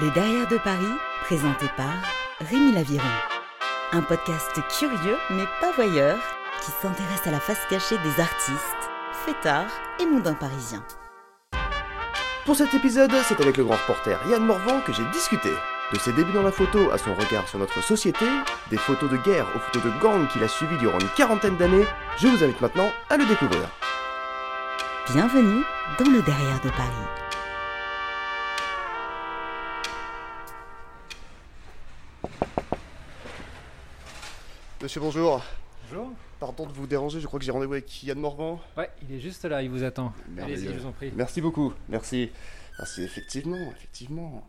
Le 0.00 0.10
Derrière 0.12 0.48
de 0.48 0.56
Paris, 0.56 0.94
présenté 1.24 1.66
par 1.76 1.92
Rémi 2.40 2.72
Laviron. 2.72 3.04
Un 3.92 4.00
podcast 4.00 4.50
curieux 4.78 5.18
mais 5.28 5.44
pas 5.60 5.72
voyeur 5.72 6.16
qui 6.64 6.70
s'intéresse 6.70 7.26
à 7.26 7.30
la 7.30 7.40
face 7.40 7.60
cachée 7.68 7.98
des 7.98 8.18
artistes, 8.18 8.90
fêtards 9.26 9.70
et 10.00 10.06
mondains 10.06 10.32
parisiens. 10.32 10.82
Pour 12.46 12.56
cet 12.56 12.72
épisode, 12.72 13.12
c'est 13.24 13.42
avec 13.42 13.58
le 13.58 13.64
grand 13.64 13.76
reporter 13.76 14.18
Yann 14.30 14.42
Morvan 14.42 14.80
que 14.86 14.94
j'ai 14.94 15.04
discuté. 15.12 15.50
De 15.92 15.98
ses 15.98 16.12
débuts 16.12 16.32
dans 16.32 16.44
la 16.44 16.52
photo 16.52 16.90
à 16.92 16.96
son 16.96 17.14
regard 17.14 17.46
sur 17.46 17.58
notre 17.58 17.82
société, 17.82 18.24
des 18.70 18.78
photos 18.78 19.10
de 19.10 19.18
guerre 19.18 19.48
aux 19.54 19.58
photos 19.58 19.82
de 19.82 20.00
gang 20.00 20.26
qu'il 20.28 20.42
a 20.42 20.48
suivies 20.48 20.78
durant 20.78 20.98
une 20.98 21.08
quarantaine 21.14 21.58
d'années, 21.58 21.84
je 22.16 22.26
vous 22.26 22.42
invite 22.42 22.60
maintenant 22.62 22.90
à 23.10 23.18
le 23.18 23.26
découvrir. 23.26 23.68
Bienvenue 25.12 25.62
dans 25.98 26.10
le 26.10 26.22
Derrière 26.22 26.60
de 26.64 26.70
Paris. 26.70 27.29
Monsieur, 34.90 35.02
bonjour. 35.02 35.40
Bonjour. 35.88 36.12
Pardon 36.40 36.66
de 36.66 36.72
vous 36.72 36.88
déranger, 36.88 37.20
je 37.20 37.26
crois 37.28 37.38
que 37.38 37.44
j'ai 37.44 37.52
rendez-vous 37.52 37.74
avec 37.74 38.02
Yann 38.02 38.18
Morvan. 38.18 38.58
Ouais, 38.76 38.90
il 39.08 39.14
est 39.14 39.20
juste 39.20 39.44
là, 39.44 39.62
il 39.62 39.70
vous 39.70 39.84
attend. 39.84 40.12
Allez-y, 40.36 40.64
je 40.64 40.72
vous 40.72 40.86
en 40.86 40.90
prie. 40.90 41.12
Merci 41.14 41.40
beaucoup, 41.40 41.72
merci. 41.88 42.28
Merci, 42.76 43.04
effectivement, 43.04 43.70
effectivement. 43.70 44.44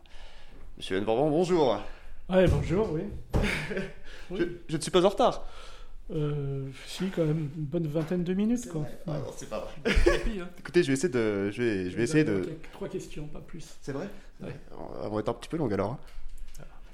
Monsieur 0.76 0.96
Yann 0.96 1.04
Morvan, 1.04 1.30
bonjour. 1.30 1.80
Ouais, 2.28 2.48
bonjour, 2.48 2.90
oui. 2.90 3.02
Je, 4.36 4.42
je 4.68 4.76
ne 4.78 4.82
suis 4.82 4.90
pas 4.90 5.04
en 5.04 5.10
retard. 5.10 5.46
Euh, 6.10 6.68
si, 6.88 7.08
quand 7.10 7.24
même, 7.24 7.48
une 7.56 7.64
bonne 7.64 7.86
vingtaine 7.86 8.24
de 8.24 8.34
minutes, 8.34 8.68
quoi. 8.68 8.84
Ah 9.06 9.18
non, 9.18 9.32
c'est 9.36 9.48
pas 9.48 9.60
vrai. 9.60 9.92
Hein. 10.40 10.48
Écoutez, 10.58 10.82
je 10.82 10.88
vais 10.88 10.94
essayer 10.94 11.08
de. 11.08 11.52
Je 11.52 11.62
vais, 11.62 11.88
je 11.88 11.96
vais 11.96 12.02
essayer 12.02 12.24
de. 12.24 12.58
Trois 12.72 12.88
questions, 12.88 13.28
pas 13.28 13.38
plus. 13.38 13.76
C'est 13.80 13.92
vrai? 13.92 14.08
Ouais. 14.42 14.56
On 15.04 15.08
va 15.08 15.20
être 15.20 15.28
un 15.28 15.34
petit 15.34 15.48
peu 15.48 15.56
long 15.56 15.70
alors. 15.70 15.92
hein. 15.92 15.98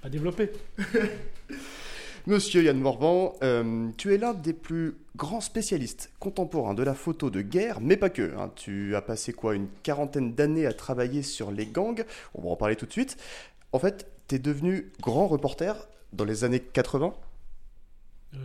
Pas 0.03 0.11
développé. 0.11 0.53
Monsieur 2.29 2.63
Yann 2.63 2.79
Morvan, 2.79 3.33
euh, 3.43 3.89
tu 3.97 4.13
es 4.13 4.19
l'un 4.19 4.35
des 4.35 4.53
plus 4.53 4.99
grands 5.17 5.41
spécialistes 5.41 6.13
contemporains 6.21 6.75
de 6.75 6.83
la 6.83 6.93
photo 6.93 7.31
de 7.31 7.41
guerre, 7.41 7.81
mais 7.81 7.97
pas 7.97 8.11
que. 8.11 8.37
hein. 8.37 8.53
Tu 8.55 8.95
as 8.95 9.01
passé 9.01 9.33
quoi 9.33 9.55
une 9.55 9.67
quarantaine 9.83 10.35
d'années 10.35 10.67
à 10.67 10.75
travailler 10.75 11.23
sur 11.23 11.51
les 11.51 11.65
gangs. 11.65 12.05
On 12.35 12.43
va 12.43 12.51
en 12.51 12.57
parler 12.57 12.77
tout 12.77 12.85
de 12.85 12.93
suite. 12.93 13.17
En 13.73 13.79
fait, 13.79 14.07
tu 14.29 14.35
es 14.35 14.39
devenu 14.39 14.93
grand 15.01 15.27
reporter 15.27 15.89
dans 16.13 16.27
les 16.27 16.45
années 16.45 16.61
80. 16.61 17.15
Euh, 18.35 18.39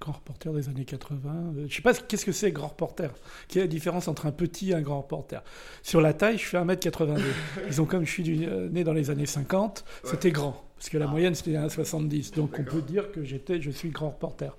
grand 0.00 0.12
reporter 0.12 0.52
des 0.52 0.68
années 0.68 0.84
80. 0.84 1.30
Euh, 1.58 1.66
je 1.68 1.74
sais 1.76 1.82
pas 1.82 1.92
ce- 1.94 2.00
qu'est-ce 2.00 2.24
que 2.24 2.32
c'est 2.32 2.50
grand 2.52 2.68
reporter. 2.68 3.12
Quelle 3.48 3.62
est 3.62 3.64
la 3.66 3.70
différence 3.70 4.08
entre 4.08 4.26
un 4.26 4.32
petit 4.32 4.70
et 4.70 4.74
un 4.74 4.80
grand 4.80 5.00
reporter? 5.02 5.42
Sur 5.82 6.00
la 6.00 6.12
taille, 6.14 6.38
je 6.38 6.44
fais 6.46 6.56
1m82. 6.56 7.22
Ils 7.68 7.80
ont 7.80 7.84
comme 7.84 8.04
je 8.06 8.10
suis 8.10 8.22
du- 8.22 8.46
euh, 8.46 8.68
né 8.70 8.82
dans 8.84 8.92
les 8.94 9.10
années 9.10 9.26
50, 9.26 9.84
c'était 10.04 10.30
grand. 10.30 10.64
Parce 10.76 10.88
que 10.88 10.96
la 10.98 11.06
moyenne, 11.06 11.34
c'était 11.34 11.52
1m70. 11.56 12.32
Donc 12.34 12.56
on 12.58 12.64
peut 12.64 12.80
dire 12.82 13.12
que 13.12 13.22
j'étais, 13.22 13.60
je 13.60 13.70
suis 13.70 13.90
grand 13.90 14.08
reporter. 14.10 14.56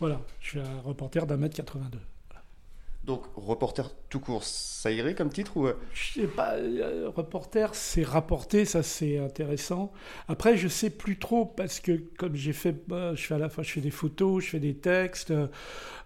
Voilà, 0.00 0.20
je 0.40 0.50
suis 0.50 0.60
un 0.60 0.80
reporter 0.84 1.26
d'un 1.26 1.38
mètre 1.38 1.56
82. 1.56 1.98
Donc, 3.06 3.22
reporter 3.36 3.94
tout 4.08 4.18
court, 4.18 4.44
ça 4.44 4.90
irait 4.90 5.14
comme 5.14 5.28
titre 5.30 5.56
ou... 5.58 5.66
euh, 5.66 5.74
Je 5.92 6.20
sais 6.22 6.26
pas, 6.26 6.54
euh, 6.54 7.10
reporter, 7.14 7.74
c'est 7.74 8.02
rapporter, 8.02 8.64
ça 8.64 8.82
c'est 8.82 9.18
intéressant. 9.18 9.92
Après, 10.26 10.56
je 10.56 10.68
sais 10.68 10.88
plus 10.88 11.18
trop 11.18 11.44
parce 11.44 11.80
que 11.80 11.92
comme 12.16 12.34
j'ai 12.34 12.54
fait, 12.54 12.74
bah, 12.88 13.14
je 13.14 13.22
fais 13.26 13.34
à 13.34 13.38
la 13.38 13.50
fois, 13.50 13.62
je 13.62 13.72
fais 13.72 13.82
des 13.82 13.90
photos, 13.90 14.42
je 14.44 14.48
fais 14.50 14.58
des 14.60 14.74
textes, 14.74 15.34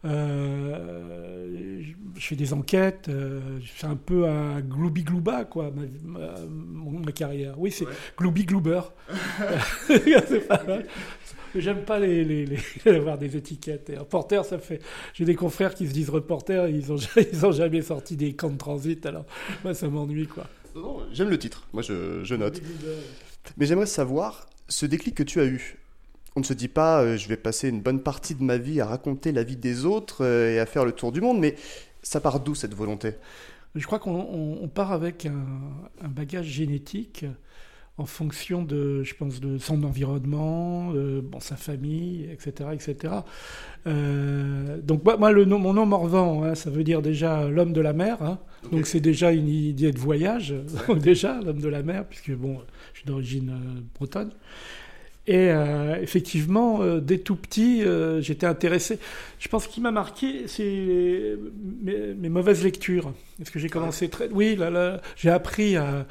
euh, 0.05 1.83
je 2.17 2.21
fais 2.27 2.37
des 2.37 2.53
enquêtes. 2.53 3.09
euh, 3.09 3.41
je 3.61 3.71
fais 3.71 3.87
un 3.87 3.97
peu 3.97 4.27
un 4.27 4.61
gloubi 4.61 5.05
glouba 5.05 5.45
quoi, 5.45 5.71
ma, 5.71 5.83
ma- 6.51 7.13
carrière. 7.13 7.55
Oui, 7.59 7.71
c'est 7.71 7.87
gloubi 8.17 8.45
glouber. 8.45 8.81
c'est 9.87 10.47
pas 10.49 10.63
mal. 10.65 10.87
J'aime 11.55 11.85
pas 11.85 11.99
les, 11.99 12.25
les, 12.25 12.47
les- 12.47 12.59
avoir 12.97 13.19
des 13.19 13.37
étiquettes. 13.37 13.91
Et 13.91 13.97
reporter, 13.97 14.45
ça 14.45 14.59
fait. 14.59 14.81
J'ai 15.15 15.25
des 15.25 15.35
confrères 15.35 15.75
qui 15.75 15.87
se 15.89 15.93
disent 15.93 16.11
reporter, 16.11 16.69
ils 16.69 16.93
ont, 16.93 16.97
ils 17.33 17.47
ont 17.47 17.53
jamais 17.53 17.83
sorti 17.83 18.17
des 18.17 18.35
camps 18.35 18.51
de 18.51 18.59
transit. 18.59 19.05
Alors 19.07 19.25
moi, 19.65 19.75
ça 19.75 19.89
m'ennuie 19.89 20.27
quoi. 20.27 20.47
Non, 20.75 20.99
j'aime 21.13 21.31
le 21.31 21.39
titre. 21.39 21.67
Moi, 21.73 21.83
je, 21.83 22.23
je 22.25 22.35
note. 22.35 22.61
Mais 23.57 23.67
j'aimerais 23.67 23.87
savoir 23.87 24.47
ce 24.69 24.87
déclic 24.87 25.15
que 25.15 25.23
tu 25.23 25.41
as 25.41 25.45
eu. 25.47 25.79
On 26.37 26.41
ne 26.41 26.45
se 26.45 26.53
dit 26.53 26.69
pas, 26.69 27.03
euh, 27.03 27.17
je 27.17 27.27
vais 27.29 27.37
passer 27.39 27.69
une 27.69 27.81
bonne 27.81 28.01
partie 28.03 28.35
de 28.35 28.43
ma 28.45 28.59
vie 28.59 28.81
à 28.81 28.87
raconter 28.87 29.33
la 29.33 29.43
vie 29.43 29.57
des 29.57 29.87
autres 29.87 30.25
euh, 30.25 30.55
et 30.55 30.59
à 30.61 30.67
faire 30.67 30.85
le 30.85 30.93
tour 30.93 31.11
du 31.11 31.21
monde, 31.21 31.41
mais 31.41 31.57
ça 32.03 32.21
part 32.21 32.39
d'où 32.41 32.55
cette 32.55 32.75
volonté? 32.75 33.15
Je 33.75 33.85
crois 33.87 33.99
qu'on 33.99 34.15
on- 34.15 34.63
on 34.63 34.69
part 34.69 34.93
avec 34.93 35.27
un, 35.27 35.47
un 36.03 36.09
bagage 36.09 36.47
génétique 36.47 37.25
en 37.99 38.07
fonction 38.07 38.63
de, 38.63 39.03
je 39.03 39.15
pense, 39.15 39.41
de 39.41 39.59
son 39.59 39.83
environnement, 39.83 40.93
de 40.93 41.21
bon, 41.21 41.41
sa 41.41 41.57
famille, 41.57 42.29
etc., 42.33 42.71
etc. 42.73 43.15
Euh, 43.89 44.79
donc 44.83 45.05
moi, 45.05 45.17
moi, 45.17 45.33
le 45.33 45.45
nom, 45.45 45.59
mon 45.59 45.75
nom 45.75 45.85
Morvan, 45.85 46.45
hein, 46.45 46.55
ça 46.55 46.71
veut 46.71 46.85
dire 46.85 47.03
déjà 47.03 47.49
l'homme 47.49 47.73
de 47.73 47.81
la 47.81 47.93
mer. 47.93 48.23
hein. 48.23 48.39
Donc 48.71 48.87
c'est 48.87 49.01
déjà 49.01 49.33
une 49.33 49.49
idée 49.49 49.91
de 49.91 49.99
voyage, 49.99 50.55
déjà 50.97 51.41
l'homme 51.45 51.61
de 51.61 51.69
la 51.69 51.83
mer, 51.83 52.05
puisque 52.09 52.31
bon, 52.31 52.59
je 52.93 53.01
suis 53.01 53.07
d'origine 53.07 53.51
euh, 53.51 53.81
bretonne. 53.99 54.31
Et 55.27 55.51
euh, 55.51 56.01
effectivement, 56.01 56.81
dès 57.01 57.19
tout 57.19 57.37
petit, 57.37 57.83
j'étais 58.21 58.47
intéressé. 58.47 58.99
Je 59.39 59.49
pense 59.49 59.67
qu'il 59.67 59.83
m'a 59.83 59.91
marqué, 59.91 60.47
c'est 60.47 61.37
mes, 61.83 62.15
mes 62.15 62.29
mauvaises 62.31 62.65
lectures. 62.65 63.13
Parce 63.37 63.51
que 63.51 63.59
j'ai 63.59 63.69
commencé 63.69 64.09
très. 64.09 64.31
Oui, 64.31 64.57
là, 64.57 64.71
là, 64.71 65.03
j'ai 65.17 65.29
appris 65.29 65.77
à. 65.77 66.07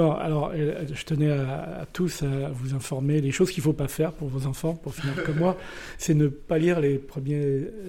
Non, 0.00 0.12
alors, 0.12 0.52
euh, 0.54 0.84
je 0.92 1.04
tenais 1.04 1.30
à, 1.30 1.80
à 1.82 1.86
tous 1.86 2.22
à 2.22 2.48
vous 2.50 2.74
informer 2.74 3.20
les 3.20 3.30
choses 3.32 3.50
qu'il 3.50 3.60
ne 3.60 3.64
faut 3.64 3.72
pas 3.72 3.88
faire 3.88 4.12
pour 4.12 4.28
vos 4.28 4.46
enfants, 4.46 4.74
pour 4.74 4.94
finir 4.94 5.22
comme 5.24 5.36
moi, 5.38 5.56
c'est 5.98 6.14
ne 6.14 6.28
pas 6.28 6.58
lire 6.58 6.80
les 6.80 6.96
premiers, 6.98 7.40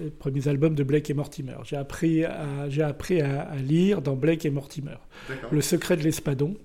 les 0.02 0.10
premiers 0.18 0.46
albums 0.48 0.74
de 0.74 0.82
Blake 0.84 1.08
et 1.10 1.14
Mortimer. 1.14 1.56
J'ai 1.64 1.76
appris, 1.76 2.24
à, 2.24 2.68
j'ai 2.68 2.82
appris 2.82 3.20
à, 3.20 3.42
à 3.42 3.56
lire 3.56 4.02
dans 4.02 4.14
Blake 4.14 4.44
et 4.44 4.50
Mortimer. 4.50 4.96
Le 5.50 5.60
secret 5.60 5.96
de 5.96 6.02
l'espadon. 6.02 6.56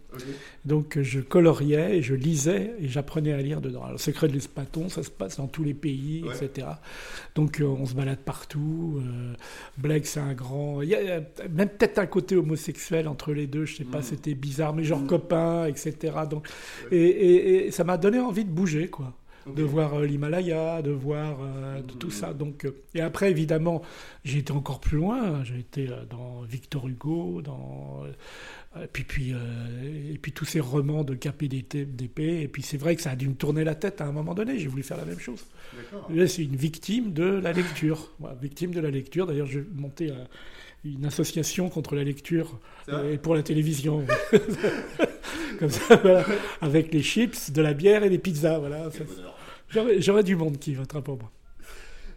Donc 0.65 0.97
je 0.99 1.19
coloriais 1.19 1.97
et 1.97 2.01
je 2.01 2.15
lisais 2.15 2.73
et 2.79 2.87
j'apprenais 2.87 3.33
à 3.33 3.37
lire 3.41 3.61
dedans. 3.61 3.81
Alors, 3.81 3.91
le 3.91 3.97
secret 3.99 4.27
de 4.27 4.33
l'espadon, 4.33 4.89
ça 4.89 5.03
se 5.03 5.11
passe 5.11 5.37
dans 5.37 5.45
tous 5.47 5.63
les 5.63 5.75
pays, 5.75 6.23
Ouais. 6.23 6.33
etc. 6.41 6.67
Donc 7.35 7.59
euh, 7.61 7.65
on 7.65 7.85
se 7.85 7.93
balade 7.93 8.17
partout. 8.19 8.99
euh, 9.05 9.33
Blake, 9.77 10.07
c'est 10.07 10.19
un 10.21 10.33
grand. 10.33 10.81
Il 10.81 10.89
y 10.89 10.95
a 10.95 11.21
même 11.53 11.69
peut-être 11.69 11.99
un 11.99 12.07
côté 12.07 12.35
homosexuel 12.35 13.07
entre 13.07 13.31
les 13.33 13.45
deux. 13.45 13.65
Je 13.65 13.75
sais 13.75 13.83
pas, 13.83 14.01
c'était 14.01 14.33
bizarre, 14.33 14.73
mais 14.73 14.83
genre 14.83 15.05
copain, 15.05 15.36
etc. 15.67 16.13
Donc 16.29 16.47
et, 16.91 16.97
et- 16.97 17.67
et 17.67 17.71
ça 17.71 17.83
m'a 17.83 17.97
donné 17.97 18.19
envie 18.19 18.45
de 18.45 18.49
bouger, 18.51 18.87
quoi. 18.89 19.13
De 19.55 19.63
voir 19.63 19.93
euh, 19.93 20.05
l'Himalaya, 20.05 20.81
de 20.81 20.91
voir 20.91 21.37
euh, 21.41 21.81
de 21.81 21.93
tout 21.93 22.11
ça. 22.11 22.33
Donc, 22.33 22.65
euh, 22.65 22.71
et 22.93 22.99
après, 22.99 23.31
évidemment, 23.31 23.81
j'ai 24.25 24.39
été 24.39 24.51
encore 24.51 24.81
plus 24.81 24.97
loin. 24.97 25.41
J'ai 25.45 25.59
été 25.59 25.87
dans 26.09 26.41
Victor 26.41 26.85
Hugo, 26.89 27.41
dans 27.41 28.03
et 28.83 28.87
puis, 28.91 29.05
puis, 29.05 29.33
euh, 29.33 30.13
et 30.13 30.17
puis 30.17 30.33
tous 30.33 30.43
ces 30.43 30.59
romans 30.59 31.05
de 31.05 31.15
KPDP. 31.15 32.19
Et 32.43 32.47
puis 32.49 32.61
c'est 32.61 32.75
vrai 32.77 32.95
que 32.97 33.01
ça 33.01 33.11
a 33.11 33.15
dû 33.15 33.29
me 33.29 33.35
tourner 33.35 33.63
la 33.63 33.73
tête 33.75 34.01
à 34.01 34.05
un 34.05 34.11
moment 34.11 34.33
donné. 34.35 34.59
J'ai 34.59 34.67
voulu 34.67 34.83
faire 34.83 34.97
la 34.97 35.05
même 35.05 35.19
chose. 35.19 35.45
Là, 36.13 36.27
c'est 36.27 36.43
une 36.43 36.55
victime 36.57 37.13
de 37.13 37.23
la 37.23 37.53
lecture. 37.53 38.11
Voilà, 38.19 38.35
victime 38.35 38.71
de 38.71 38.81
la 38.81 38.91
lecture. 38.91 39.27
D'ailleurs, 39.27 39.47
j'ai 39.47 39.63
monté 39.73 40.11
un- 40.11 40.27
une 40.83 41.05
association 41.05 41.69
contre 41.69 41.95
la 41.95 42.03
lecture 42.03 42.59
euh, 42.89 43.13
et 43.13 43.17
pour 43.17 43.35
la 43.35 43.43
télévision. 43.43 44.05
Comme 45.59 45.69
ça, 45.69 45.95
voilà. 45.97 46.23
Avec 46.61 46.93
les 46.93 47.01
chips, 47.01 47.51
de 47.51 47.61
la 47.61 47.73
bière 47.73 48.03
et 48.03 48.09
des 48.09 48.19
pizzas. 48.19 48.59
Voilà. 48.59 48.89
J'aurais 49.69 50.23
du 50.23 50.35
monde 50.35 50.57
qui 50.59 50.73
votera 50.73 51.01
pour 51.01 51.17
moi. 51.17 51.31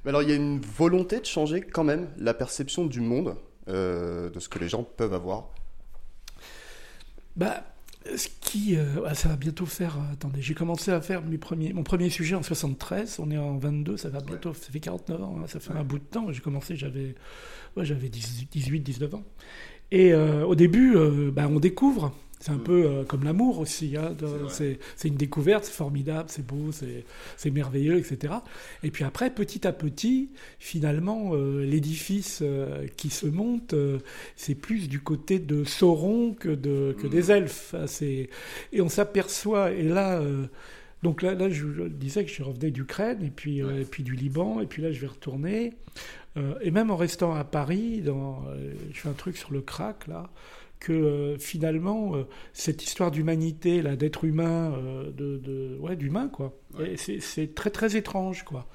Mais 0.05 0.11
alors, 0.11 0.23
il 0.23 0.31
y 0.31 0.33
a 0.33 0.37
une 0.37 0.61
volonté 0.61 1.21
de 1.21 1.27
changer 1.27 1.61
quand 1.61 1.85
même 1.85 2.09
la 2.17 2.33
perception 2.33 2.87
du 2.87 3.01
monde, 3.01 3.37
euh, 3.69 4.31
de 4.31 4.41
ce 4.41 4.49
que 4.49 4.59
les 4.59 4.69
gens 4.69 4.83
peuvent 4.83 5.13
avoir? 5.13 5.49
Bah, 7.37 7.65
ce 8.17 8.29
qui, 8.41 8.77
euh, 8.77 9.03
ah, 9.07 9.15
ça 9.15 9.29
va 9.29 9.37
bientôt 9.37 9.67
faire. 9.67 9.97
euh, 9.99 10.13
attendez, 10.13 10.41
j'ai 10.43 10.55
commencé 10.55 10.91
à 10.91 11.01
faire 11.01 11.23
mes 11.23 11.39
premiers, 11.39 11.73
mon 11.73 11.83
premier 11.83 12.11
sujet 12.11 12.35
en 12.35 12.43
73. 12.43 13.19
On 13.21 13.31
est 13.31 13.39
en 13.39 13.57
22, 13.59 13.97
ça 13.97 14.09
va 14.09 14.21
bientôt. 14.21 14.55
Ça 14.55 14.71
fait 14.73 14.81
49 14.81 15.23
ans, 15.23 15.37
hein, 15.41 15.47
ça 15.47 15.61
fait 15.61 15.73
un 15.73 15.85
bout 15.85 15.99
de 15.99 16.05
temps. 16.05 16.33
J'ai 16.33 16.41
commencé, 16.41 16.77
j'avais, 16.77 17.15
ouais, 17.77 17.85
j'avais 17.85 18.09
18, 18.09 18.81
19 18.81 19.15
ans. 19.15 19.25
Et 19.91 20.13
euh, 20.13 20.47
au 20.47 20.55
début, 20.55 20.97
euh, 20.97 21.31
bah, 21.31 21.49
on 21.51 21.61
découvre. 21.61 22.13
C'est 22.43 22.53
un 22.53 22.59
peu 22.59 22.87
euh, 22.87 23.05
comme 23.05 23.23
l'amour 23.25 23.59
aussi. 23.59 23.97
hein, 23.99 24.15
c'est 24.49 24.79
c'est 24.97 25.09
une 25.09 25.17
découverte, 25.17 25.65
c'est 25.65 25.73
formidable, 25.75 26.31
c'est 26.31 26.47
beau, 26.47 26.73
c'est 26.73 27.05
c'est 27.37 27.51
merveilleux, 27.51 27.99
etc. 27.99 28.33
Et 28.83 28.91
puis 28.91 29.05
après, 29.05 29.29
petit 29.31 29.67
à 29.67 29.73
petit, 29.73 30.31
finalement, 30.59 31.33
euh, 31.35 31.65
l'édifice 31.67 32.41
euh, 32.43 32.87
qui 32.97 33.11
se 33.11 33.27
monte, 33.27 33.75
c'est 34.37 34.55
plus 34.55 34.89
du 34.89 35.01
côté 35.01 35.39
de 35.39 35.65
Sauron 35.65 36.33
que, 36.33 36.49
de, 36.49 36.97
que 36.99 37.07
des 37.07 37.31
elfes. 37.31 37.75
hein, 37.75 37.87
c'est- 37.87 38.31
Et 38.73 38.81
on 38.81 38.89
s'aperçoit, 38.89 39.73
et 39.73 39.83
là, 39.83 40.23
donc 41.03 41.23
là, 41.23 41.35
là 41.35 41.49
je, 41.51 41.67
je 41.73 41.83
disais 41.85 42.25
que 42.25 42.31
je 42.31 42.43
revenais 42.43 42.71
d'Ukraine, 42.71 43.23
et 43.23 43.31
puis, 43.31 43.59
et 43.59 43.85
puis 43.85 44.03
du 44.03 44.15
Liban, 44.15 44.61
et 44.61 44.67
puis 44.67 44.81
là, 44.83 44.93
je 44.93 45.01
vais 45.01 45.07
retourner. 45.09 45.75
Euh, 46.37 46.55
et 46.63 46.71
même 46.71 46.91
en 46.91 46.97
restant 46.97 47.35
à 47.35 47.45
Paris, 47.45 48.01
dans, 48.03 48.45
je 48.93 48.99
fais 48.99 49.09
un 49.09 49.13
truc 49.15 49.37
sur 49.37 49.53
le 49.53 49.61
crack, 49.61 50.07
là, 50.07 50.31
que 50.81 50.93
euh, 50.93 51.39
finalement, 51.39 52.17
euh, 52.17 52.25
cette 52.55 52.83
histoire 52.85 53.11
d'humanité, 53.11 53.83
là, 53.83 53.97
d'être 53.97 54.25
humain, 54.25 54.73
euh, 54.75 55.11
de, 55.13 55.39
de, 55.39 55.77
ouais, 55.79 55.95
d'humain, 55.97 56.29
quoi, 56.29 56.59
c'est, 56.97 57.55
très 57.55 57.71
très 57.71 57.97
étrange, 57.97 58.45
quoi. 58.45 58.67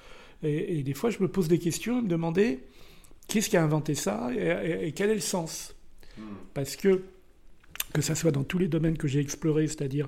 Et, 0.43 0.79
et 0.79 0.83
des 0.83 0.93
fois, 0.93 1.09
je 1.09 1.17
me 1.21 1.27
pose 1.27 1.47
des 1.47 1.59
questions 1.59 1.99
et 1.99 2.01
me 2.03 2.07
demander 2.07 2.59
qu'est-ce 3.27 3.49
qui 3.49 3.57
a 3.57 3.63
inventé 3.63 3.95
ça 3.95 4.29
et, 4.35 4.37
et- 4.39 4.87
et 4.87 4.91
quel 4.91 5.09
est 5.09 5.15
le 5.15 5.19
sens? 5.21 5.75
Parce 6.53 6.75
que, 6.75 7.03
que 7.93 8.01
ça 8.01 8.15
soit 8.15 8.31
dans 8.31 8.43
tous 8.43 8.57
les 8.59 8.67
domaines 8.67 8.97
que 8.97 9.07
j'ai 9.07 9.19
explorés, 9.19 9.67
c'est-à-dire 9.67 10.07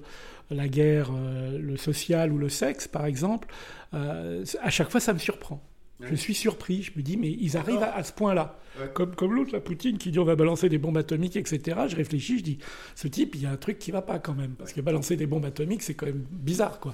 la 0.52 0.68
guerre, 0.68 1.10
euh, 1.14 1.58
le 1.58 1.78
social 1.78 2.32
ou 2.32 2.38
le 2.38 2.50
sexe, 2.50 2.88
par 2.88 3.06
exemple, 3.06 3.48
euh, 3.94 4.46
à 4.62 4.70
chaque 4.70 4.92
fois, 4.92 5.00
ça 5.00 5.14
me 5.14 5.20
surprend. 5.20 5.62
Je 6.00 6.16
suis 6.16 6.36
surpris, 6.36 6.84
je 6.84 6.92
me 6.96 7.02
dis, 7.02 7.18
mais 7.18 7.32
ils 7.32 7.58
arrivent 7.58 7.82
à, 7.82 7.96
à 7.96 8.04
ce 8.04 8.14
point-là. 8.14 8.60
Ouais. 8.80 8.86
Comme, 8.94 9.16
comme 9.16 9.34
l'autre, 9.34 9.50
la 9.54 9.60
Poutine, 9.60 9.98
qui 9.98 10.12
dit 10.12 10.20
on 10.20 10.24
va 10.24 10.36
balancer 10.36 10.70
des 10.70 10.78
bombes 10.78 10.98
atomiques, 10.98 11.36
etc. 11.36 11.76
Je 11.90 11.96
réfléchis, 11.96 12.38
je 12.38 12.44
dis, 12.44 12.58
ce 12.94 13.08
type, 13.08 13.34
il 13.34 13.42
y 13.42 13.46
a 13.48 13.52
un 13.52 13.56
truc 13.58 13.80
qui 13.80 13.90
va 13.90 14.04
pas 14.04 14.20
quand 14.20 14.36
même. 14.36 14.52
Parce 14.52 14.74
que 14.74 14.82
balancer 14.82 15.16
des 15.16 15.26
bombes 15.26 15.46
atomiques, 15.46 15.82
c'est 15.82 15.96
quand 15.96 16.06
même 16.06 16.24
bizarre, 16.32 16.80
quoi. 16.80 16.94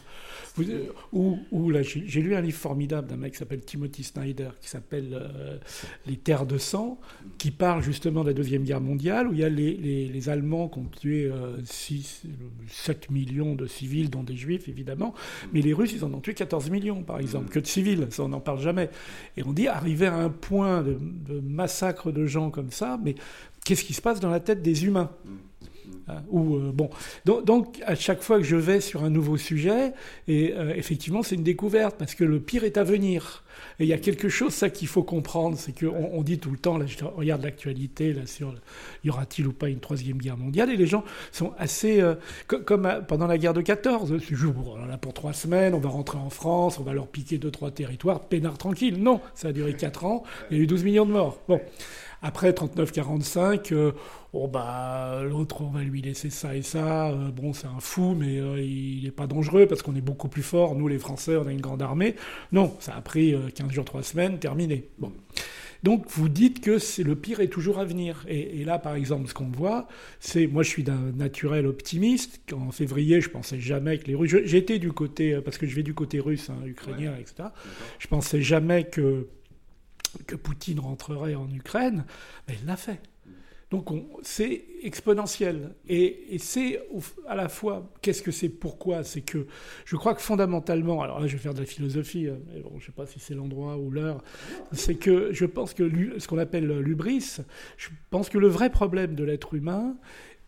Vous- 0.55 0.63
euh, 0.69 0.85
ou, 1.11 1.39
ou 1.51 1.69
là, 1.69 1.81
j'ai 1.81 2.21
lu 2.21 2.33
un 2.35 2.39
livre 2.41 2.57
formidable 2.57 3.09
d'un 3.09 3.17
mec 3.17 3.33
qui 3.33 3.39
s'appelle 3.39 3.59
Timothy 3.65 4.03
Snyder, 4.03 4.51
qui 4.61 4.69
s'appelle 4.69 5.09
euh, 5.11 5.57
Les 6.07 6.15
Terres 6.15 6.45
de 6.45 6.57
sang, 6.57 6.97
qui 7.37 7.51
parle 7.51 7.83
justement 7.83 8.21
de 8.23 8.27
la 8.29 8.33
Deuxième 8.33 8.63
Guerre 8.63 8.79
mondiale, 8.79 9.27
où 9.27 9.33
il 9.33 9.39
y 9.39 9.43
a 9.43 9.49
les, 9.49 9.73
les- 9.75 10.07
les 10.07 10.29
Allemands 10.29 10.69
qui 10.69 10.79
ont 10.79 10.85
tué 10.85 11.25
euh, 11.25 11.57
6, 11.65 12.21
7 12.69 13.11
millions 13.11 13.55
de 13.55 13.65
civils, 13.67 14.09
dont 14.09 14.23
des 14.23 14.37
Juifs, 14.37 14.69
évidemment, 14.69 15.13
mais 15.51 15.59
les 15.61 15.73
Russes, 15.73 15.91
ils 15.93 16.05
en 16.05 16.13
ont 16.13 16.21
tué 16.21 16.33
14 16.33 16.69
millions, 16.69 17.03
par 17.03 17.19
exemple, 17.19 17.49
que 17.49 17.59
de 17.59 17.67
civils, 17.67 18.07
ça 18.11 18.23
on 18.23 18.29
n'en 18.29 18.39
parle 18.39 18.61
jamais. 18.61 18.89
Et 19.37 19.43
on 19.43 19.53
dit, 19.53 19.67
arriver 19.67 20.07
à 20.07 20.15
un 20.15 20.29
point 20.29 20.83
de, 20.83 20.97
massacre 21.41 22.11
de 22.11 22.25
gens 22.25 22.49
comme 22.49 22.71
ça, 22.71 22.99
mais 23.03 23.15
qu'est-ce 23.65 23.83
qui 23.83 23.93
se 23.93 24.01
passe 24.01 24.19
dans 24.19 24.29
la 24.29 24.39
tête 24.39 24.61
des 24.61 24.85
humains? 24.85 25.11
Hein, 25.27 25.67
ou 26.29 26.55
euh, 26.55 26.71
bon, 26.73 26.89
donc, 27.25 27.79
à 27.85 27.95
chaque 27.95 28.21
fois 28.21 28.37
que 28.37 28.43
je 28.43 28.55
vais 28.55 28.81
sur 28.81 29.03
un 29.03 29.09
nouveau 29.09 29.37
sujet, 29.37 29.93
et 30.27 30.53
euh, 30.53 30.73
effectivement 30.75 31.23
c'est 31.23 31.35
une 31.35 31.43
découverte 31.43 31.95
parce 31.97 32.15
que 32.15 32.23
le 32.23 32.39
pire 32.39 32.63
est 32.63 32.77
à 32.77 32.83
venir. 32.83 33.43
Et 33.79 33.83
il 33.83 33.87
y 33.87 33.93
a 33.93 33.97
quelque 33.97 34.29
chose 34.29 34.51
ça 34.53 34.69
qu'il 34.69 34.87
faut 34.87 35.03
comprendre, 35.03 35.57
c'est 35.57 35.77
qu'on 35.77 36.09
on 36.13 36.23
dit 36.23 36.39
tout 36.39 36.51
le 36.51 36.57
temps, 36.57 36.77
là 36.77 36.85
je 36.85 37.03
regarde 37.03 37.43
l'actualité 37.43 38.13
là 38.13 38.25
sur 38.25 38.53
y 39.03 39.09
aura-t-il 39.09 39.47
ou 39.47 39.53
pas 39.53 39.69
une 39.69 39.79
troisième 39.79 40.17
guerre 40.17 40.37
mondiale, 40.37 40.71
et 40.71 40.77
les 40.77 40.87
gens 40.87 41.03
sont 41.31 41.53
assez 41.57 42.01
euh, 42.01 42.15
co- 42.47 42.59
comme 42.59 42.85
euh, 42.85 43.01
pendant 43.01 43.27
la 43.27 43.37
guerre 43.37 43.53
de 43.53 43.61
14, 43.61 44.17
c'est 44.19 44.35
juste, 44.35 44.53
bon, 44.53 44.73
on 44.75 44.83
en 44.83 44.89
a 44.91 44.97
pour 44.97 45.13
trois 45.13 45.33
semaines, 45.33 45.73
on 45.73 45.79
va 45.79 45.89
rentrer 45.89 46.17
en 46.17 46.29
France, 46.29 46.77
on 46.79 46.83
va 46.83 46.93
leur 46.93 47.07
piquer 47.07 47.37
deux 47.37 47.51
trois 47.51 47.71
territoires, 47.71 48.21
peinard 48.21 48.57
tranquille. 48.57 49.01
Non, 49.01 49.21
ça 49.35 49.49
a 49.49 49.51
duré 49.53 49.73
quatre 49.75 50.05
ans, 50.05 50.23
il 50.51 50.57
y 50.57 50.59
a 50.59 50.63
eu 50.63 50.67
12 50.67 50.83
millions 50.83 51.05
de 51.05 51.11
morts. 51.11 51.39
Bon. 51.47 51.59
Après 52.25 52.51
39-45, 52.51 53.73
euh, 53.73 53.91
oh 54.31 54.47
bah, 54.47 55.21
l'autre, 55.29 55.61
on 55.61 55.69
va 55.69 55.83
lui 55.83 56.01
laisser 56.01 56.29
ça 56.29 56.55
et 56.55 56.61
ça. 56.61 57.09
euh, 57.09 57.31
bon, 57.31 57.51
c'est 57.51 57.67
un 57.67 57.81
fou, 57.81 58.15
mais 58.17 58.39
euh, 58.39 58.61
il 58.61 59.03
n'est 59.03 59.11
pas 59.11 59.27
dangereux 59.27 59.65
parce 59.67 59.81
qu'on 59.81 59.93
est 59.95 60.01
beaucoup 60.01 60.29
plus 60.29 60.41
fort. 60.41 60.73
Nous, 60.75 60.87
les 60.87 60.99
Français, 60.99 61.35
on 61.35 61.45
a 61.47 61.51
une 61.51 61.59
grande 61.59 61.81
armée. 61.81 62.15
Non, 62.53 62.75
ça 62.79 62.95
a 62.95 63.01
pris 63.01 63.33
euh, 63.35 63.49
15 63.53 63.71
jours, 63.71 63.83
3 63.83 64.03
semaines, 64.03 64.39
terminé. 64.39 64.87
Bon. 64.99 65.11
Donc, 65.83 66.05
vous 66.11 66.29
dites 66.29 66.61
que 66.61 66.79
c'est 66.79 67.03
le 67.03 67.13
pire 67.17 67.41
est 67.41 67.49
toujours 67.49 67.77
à 67.77 67.83
venir. 67.83 68.23
Et, 68.29 68.61
et 68.61 68.63
là, 68.63 68.79
par 68.79 68.95
exemple, 68.95 69.27
ce 69.27 69.33
qu'on 69.33 69.49
voit, 69.49 69.89
c'est, 70.21 70.47
moi, 70.47 70.63
je 70.63 70.69
suis 70.69 70.83
d'un 70.83 71.11
naturel 71.17 71.67
optimiste. 71.67 72.39
En 72.53 72.71
février, 72.71 73.19
je 73.19 73.29
pensais 73.29 73.59
jamais 73.59 73.97
que 73.97 74.07
les 74.07 74.15
Russes. 74.15 74.33
J'étais 74.45 74.79
du 74.79 74.93
côté, 74.93 75.41
parce 75.43 75.57
que 75.57 75.67
je 75.67 75.75
vais 75.75 75.83
du 75.83 75.93
côté 75.93 76.21
russe, 76.21 76.49
hein, 76.49 76.65
ukrainien, 76.65 77.13
etc. 77.19 77.49
Je 77.99 78.07
pensais 78.07 78.41
jamais 78.41 78.85
que 78.85 79.27
que 80.27 80.35
Poutine 80.35 80.79
rentrerait 80.79 81.35
en 81.35 81.49
Ukraine, 81.49 82.05
mais 82.47 82.55
il 82.61 82.65
l'a 82.65 82.77
fait. 82.77 82.99
Donc 83.71 83.89
on- 83.89 84.05
c'est 84.21 84.65
exponentiel. 84.83 85.73
Et, 85.87 86.35
et 86.35 86.37
c'est 86.37 86.79
à 87.27 87.35
la 87.35 87.49
fois, 87.49 87.91
qu'est-ce 88.03 88.21
que 88.21 88.29
c'est, 88.31 88.49
pourquoi 88.49 89.03
C'est 89.03 89.21
que 89.21 89.47
je 89.85 89.95
crois 89.95 90.13
que 90.13 90.21
fondamentalement, 90.21 91.01
alors 91.01 91.19
là 91.19 91.25
je 91.25 91.33
vais 91.33 91.41
faire 91.41 91.55
de 91.55 91.59
la 91.61 91.65
philosophie, 91.65 92.27
euh, 92.27 92.35
mais 92.53 92.59
bon, 92.61 92.69
je 92.73 92.75
ne 92.75 92.81
sais 92.87 92.91
pas 92.91 93.07
si 93.07 93.19
c'est 93.19 93.33
l'endroit 93.33 93.77
ou 93.77 93.89
l'heure, 93.89 94.23
c'est 94.73 94.95
que 94.95 95.33
je 95.33 95.45
pense 95.45 95.73
que 95.73 95.89
ce 96.19 96.27
qu'on 96.27 96.37
appelle 96.37 96.67
l'ubris, 96.79 97.37
je 97.77 97.89
pense 98.11 98.29
que 98.29 98.37
le 98.37 98.47
vrai 98.47 98.69
problème 98.69 99.15
de 99.15 99.23
l'être 99.23 99.55
humain, 99.55 99.95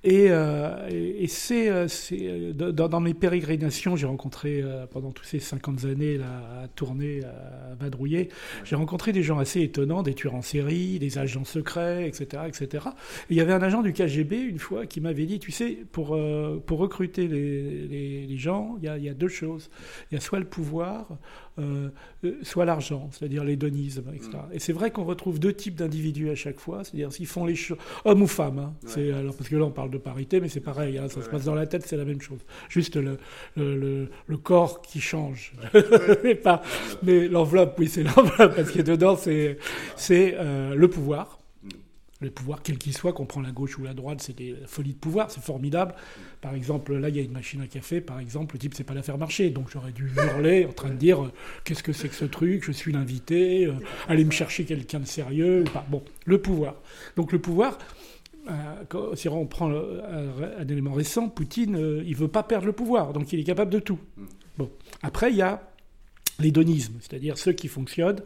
et, 0.05 0.27
euh, 0.29 0.87
et, 0.89 1.23
et 1.23 1.27
c'est, 1.27 1.69
euh, 1.69 1.87
c'est, 1.87 2.19
euh, 2.21 2.53
dans, 2.53 2.87
dans 2.87 2.99
mes 2.99 3.13
pérégrinations, 3.15 3.95
j'ai 3.95 4.05
rencontré 4.05 4.61
euh, 4.61 4.85
pendant 4.85 5.11
toutes 5.11 5.25
ces 5.25 5.39
50 5.39 5.83
années 5.85 6.17
là, 6.17 6.61
à 6.63 6.67
tourner, 6.67 7.21
à 7.23 7.73
vadrouiller, 7.79 8.29
j'ai 8.63 8.75
rencontré 8.75 9.11
des 9.11 9.23
gens 9.23 9.39
assez 9.39 9.61
étonnants, 9.61 10.03
des 10.03 10.13
tueurs 10.13 10.35
en 10.35 10.41
série, 10.43 10.99
des 10.99 11.17
agents 11.17 11.43
secrets, 11.43 12.07
etc., 12.07 12.43
etc. 12.47 12.85
Et 13.29 13.33
il 13.33 13.37
y 13.37 13.41
avait 13.41 13.53
un 13.53 13.61
agent 13.63 13.81
du 13.81 13.93
KGB 13.93 14.37
une 14.39 14.59
fois 14.59 14.85
qui 14.85 15.01
m'avait 15.01 15.25
dit, 15.25 15.39
tu 15.39 15.51
sais, 15.51 15.77
pour 15.91 16.15
euh, 16.15 16.61
pour 16.65 16.77
recruter 16.79 17.27
les, 17.27 17.87
les, 17.87 18.27
les 18.27 18.37
gens, 18.37 18.75
il 18.79 18.85
y, 18.85 18.87
a, 18.87 18.97
il 18.97 19.03
y 19.03 19.09
a 19.09 19.13
deux 19.13 19.27
choses. 19.27 19.69
Il 20.11 20.15
y 20.15 20.17
a 20.17 20.21
soit 20.21 20.39
le 20.39 20.45
pouvoir, 20.45 21.07
soit 22.41 22.65
l'argent, 22.65 23.09
c'est-à-dire 23.11 23.43
l'hédonisme, 23.43 24.03
etc. 24.13 24.31
Et 24.51 24.59
c'est 24.59 24.73
vrai 24.73 24.91
qu'on 24.91 25.03
retrouve 25.03 25.39
deux 25.39 25.53
types 25.53 25.75
d'individus 25.75 26.29
à 26.29 26.35
chaque 26.35 26.59
fois, 26.59 26.83
c'est-à-dire 26.83 27.11
s'ils 27.11 27.27
font 27.27 27.45
les 27.45 27.55
choses, 27.55 27.77
hommes 28.03 28.21
ou 28.21 28.27
femmes. 28.27 28.59
hein. 28.59 28.73
C'est 28.85 29.11
alors 29.11 29.35
parce 29.35 29.49
que 29.49 29.55
là 29.55 29.65
on 29.65 29.71
parle 29.71 29.91
de 29.91 29.94
parité, 29.99 30.39
mais 30.39 30.49
c'est 30.49 30.59
pareil, 30.59 30.97
hein, 30.97 31.07
ça 31.09 31.21
se 31.21 31.29
passe 31.29 31.45
dans 31.45 31.55
la 31.55 31.67
tête, 31.67 31.85
c'est 31.85 31.97
la 31.97 32.05
même 32.05 32.21
chose. 32.21 32.39
Juste 32.69 32.95
le 32.95 33.17
le, 33.55 33.75
le, 33.77 34.09
le 34.27 34.37
corps 34.37 34.81
qui 34.81 34.99
change, 35.01 35.53
mais 36.23 36.35
pas, 36.35 36.61
mais 37.03 37.27
l'enveloppe, 37.27 37.75
oui, 37.79 37.87
c'est 37.87 38.03
l'enveloppe 38.03 38.55
parce 38.55 38.71
que 38.71 38.81
dedans 38.81 39.15
c'est 39.15 39.57
c'est 39.95 40.35
euh, 40.37 40.75
le 40.75 40.87
pouvoir. 40.89 41.39
Le 42.21 42.31
pouvoir, 42.31 42.61
quel 42.63 42.77
qu'il 42.77 42.95
soit, 42.95 43.11
qu'on 43.11 43.25
prend 43.25 43.41
la 43.41 43.51
gauche 43.51 43.77
ou 43.77 43.83
la 43.83 43.93
droite, 43.93 44.21
c'est 44.21 44.35
des 44.35 44.55
folies 44.67 44.93
de 44.93 44.97
pouvoir, 44.97 45.29
c'est 45.29 45.43
formidable. 45.43 45.93
Par 46.39 46.55
exemple, 46.55 46.95
là, 46.95 47.09
il 47.09 47.15
y 47.17 47.19
a 47.19 47.21
une 47.21 47.33
machine 47.33 47.61
à 47.61 47.67
café, 47.67 47.99
par 47.99 48.21
exemple, 48.21 48.55
le 48.55 48.59
type 48.59 48.73
sait 48.73 48.85
pas 48.85 48.93
la 48.93 49.03
faire 49.03 49.17
marcher. 49.17 49.49
Donc 49.49 49.67
j'aurais 49.69 49.91
dû 49.91 50.09
hurler 50.15 50.65
en 50.65 50.71
train 50.71 50.91
de 50.91 50.95
dire 50.95 51.25
euh, 51.25 51.31
qu'est-ce 51.65 51.83
que 51.83 51.91
c'est 51.91 52.07
que 52.07 52.15
ce 52.15 52.23
truc, 52.23 52.63
je 52.63 52.71
suis 52.71 52.93
l'invité, 52.93 53.65
euh, 53.65 53.73
allez 54.07 54.23
me 54.23 54.31
chercher 54.31 54.63
quelqu'un 54.63 55.01
de 55.01 55.05
sérieux 55.05 55.63
ou 55.67 55.69
pas. 55.69 55.85
Bon, 55.89 56.03
le 56.23 56.41
pouvoir. 56.41 56.75
Donc 57.17 57.33
le 57.33 57.39
pouvoir, 57.39 57.77
euh, 58.49 59.15
si 59.15 59.27
on 59.29 59.45
prend 59.47 59.69
le- 59.69 60.01
un, 60.03 60.61
un 60.61 60.67
élément 60.67 60.93
récent, 60.93 61.29
Poutine, 61.29 61.75
euh, 61.75 62.03
il 62.05 62.15
veut 62.15 62.27
pas 62.27 62.43
perdre 62.43 62.65
le 62.67 62.73
pouvoir, 62.73 63.13
donc 63.13 63.31
il 63.33 63.39
est 63.39 63.43
capable 63.43 63.71
de 63.71 63.79
tout. 63.79 63.99
Bon. 64.57 64.69
Après, 65.01 65.31
il 65.31 65.37
y 65.37 65.41
a 65.41 65.61
l'hédonisme, 66.39 66.95
c'est-à-dire 66.99 67.37
ceux 67.37 67.53
qui 67.53 67.67
fonctionnent, 67.67 68.21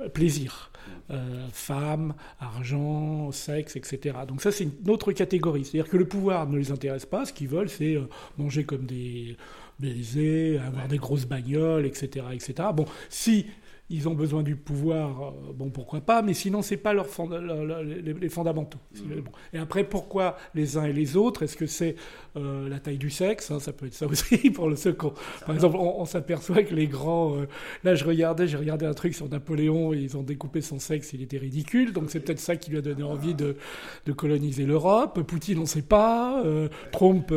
euh, 0.00 0.08
plaisir. 0.08 0.70
Euh, 1.10 1.46
femmes, 1.52 2.14
argent, 2.40 3.30
sexe, 3.30 3.76
etc. 3.76 4.16
Donc 4.26 4.40
ça, 4.40 4.50
c'est 4.52 4.64
une 4.64 4.90
autre 4.90 5.12
catégorie. 5.12 5.64
C'est-à-dire 5.64 5.90
que 5.90 5.98
le 5.98 6.06
pouvoir 6.06 6.46
ne 6.48 6.56
les 6.56 6.70
intéresse 6.70 7.04
pas. 7.04 7.26
Ce 7.26 7.32
qu'ils 7.32 7.48
veulent, 7.48 7.68
c'est 7.68 7.94
euh, 7.94 8.08
manger 8.38 8.64
comme 8.64 8.86
des 8.86 9.36
baisers, 9.78 10.58
avoir 10.66 10.88
des 10.88 10.96
grosses 10.98 11.26
bagnoles, 11.26 11.84
etc., 11.86 12.26
etc. 12.32 12.70
Bon, 12.74 12.86
si 13.10 13.46
ils 13.90 14.06
ont 14.08 14.14
besoin 14.14 14.42
du 14.42 14.54
pouvoir, 14.54 15.22
euh, 15.28 15.52
bon, 15.54 15.70
pourquoi 15.70 16.00
pas, 16.02 16.20
mais 16.20 16.34
sinon, 16.34 16.60
c'est 16.60 16.76
pas 16.76 16.92
leur 16.92 17.06
fond- 17.06 17.28
les, 17.30 18.12
les 18.12 18.28
fondamentaux. 18.28 18.78
Bon. 18.94 19.30
Et 19.54 19.58
après, 19.58 19.84
pourquoi 19.84 20.36
les 20.54 20.76
uns 20.76 20.84
et 20.84 20.92
les 20.92 21.16
autres? 21.16 21.42
Est-ce 21.42 21.56
que 21.56 21.66
c'est 21.66 21.96
euh, 22.36 22.68
la 22.68 22.80
taille 22.80 22.98
du 22.98 23.08
sexe 23.10 23.50
hein, 23.50 23.60
Ça 23.60 23.72
peut 23.72 23.86
être 23.86 23.94
ça 23.94 24.06
aussi 24.06 24.50
pour 24.54 24.68
le 24.68 24.76
second. 24.76 25.14
Par 25.46 25.54
exemple, 25.54 25.76
on, 25.78 26.00
on 26.00 26.04
s'aperçoit 26.04 26.62
que 26.64 26.74
les 26.74 26.86
grands. 26.86 27.36
euh, 27.36 27.46
là, 27.82 27.94
je 27.94 28.04
regardais, 28.04 28.46
j'ai 28.46 28.58
regardé 28.58 28.84
un 28.84 28.92
truc 28.94 29.14
sur 29.14 29.28
Napoléon 29.28 29.94
et 29.94 29.98
ils 29.98 30.16
ont 30.18 30.22
découpé 30.22 30.60
son 30.60 30.78
sexe, 30.78 31.12
il 31.14 31.22
était 31.22 31.38
ridicule. 31.38 31.92
Donc 31.94 32.10
c'est 32.10 32.20
peut-être 32.20 32.40
ça 32.40 32.56
qui 32.56 32.70
lui 32.70 32.78
a 32.78 32.82
donné 32.82 33.02
envie 33.02 33.34
de, 33.34 33.56
de 34.04 34.12
coloniser 34.12 34.66
l'Europe. 34.66 35.22
Poutine, 35.22 35.58
on 35.58 35.62
ne 35.62 35.66
sait 35.66 35.80
pas. 35.82 36.42
Euh, 36.44 36.68
Trump, 36.92 37.32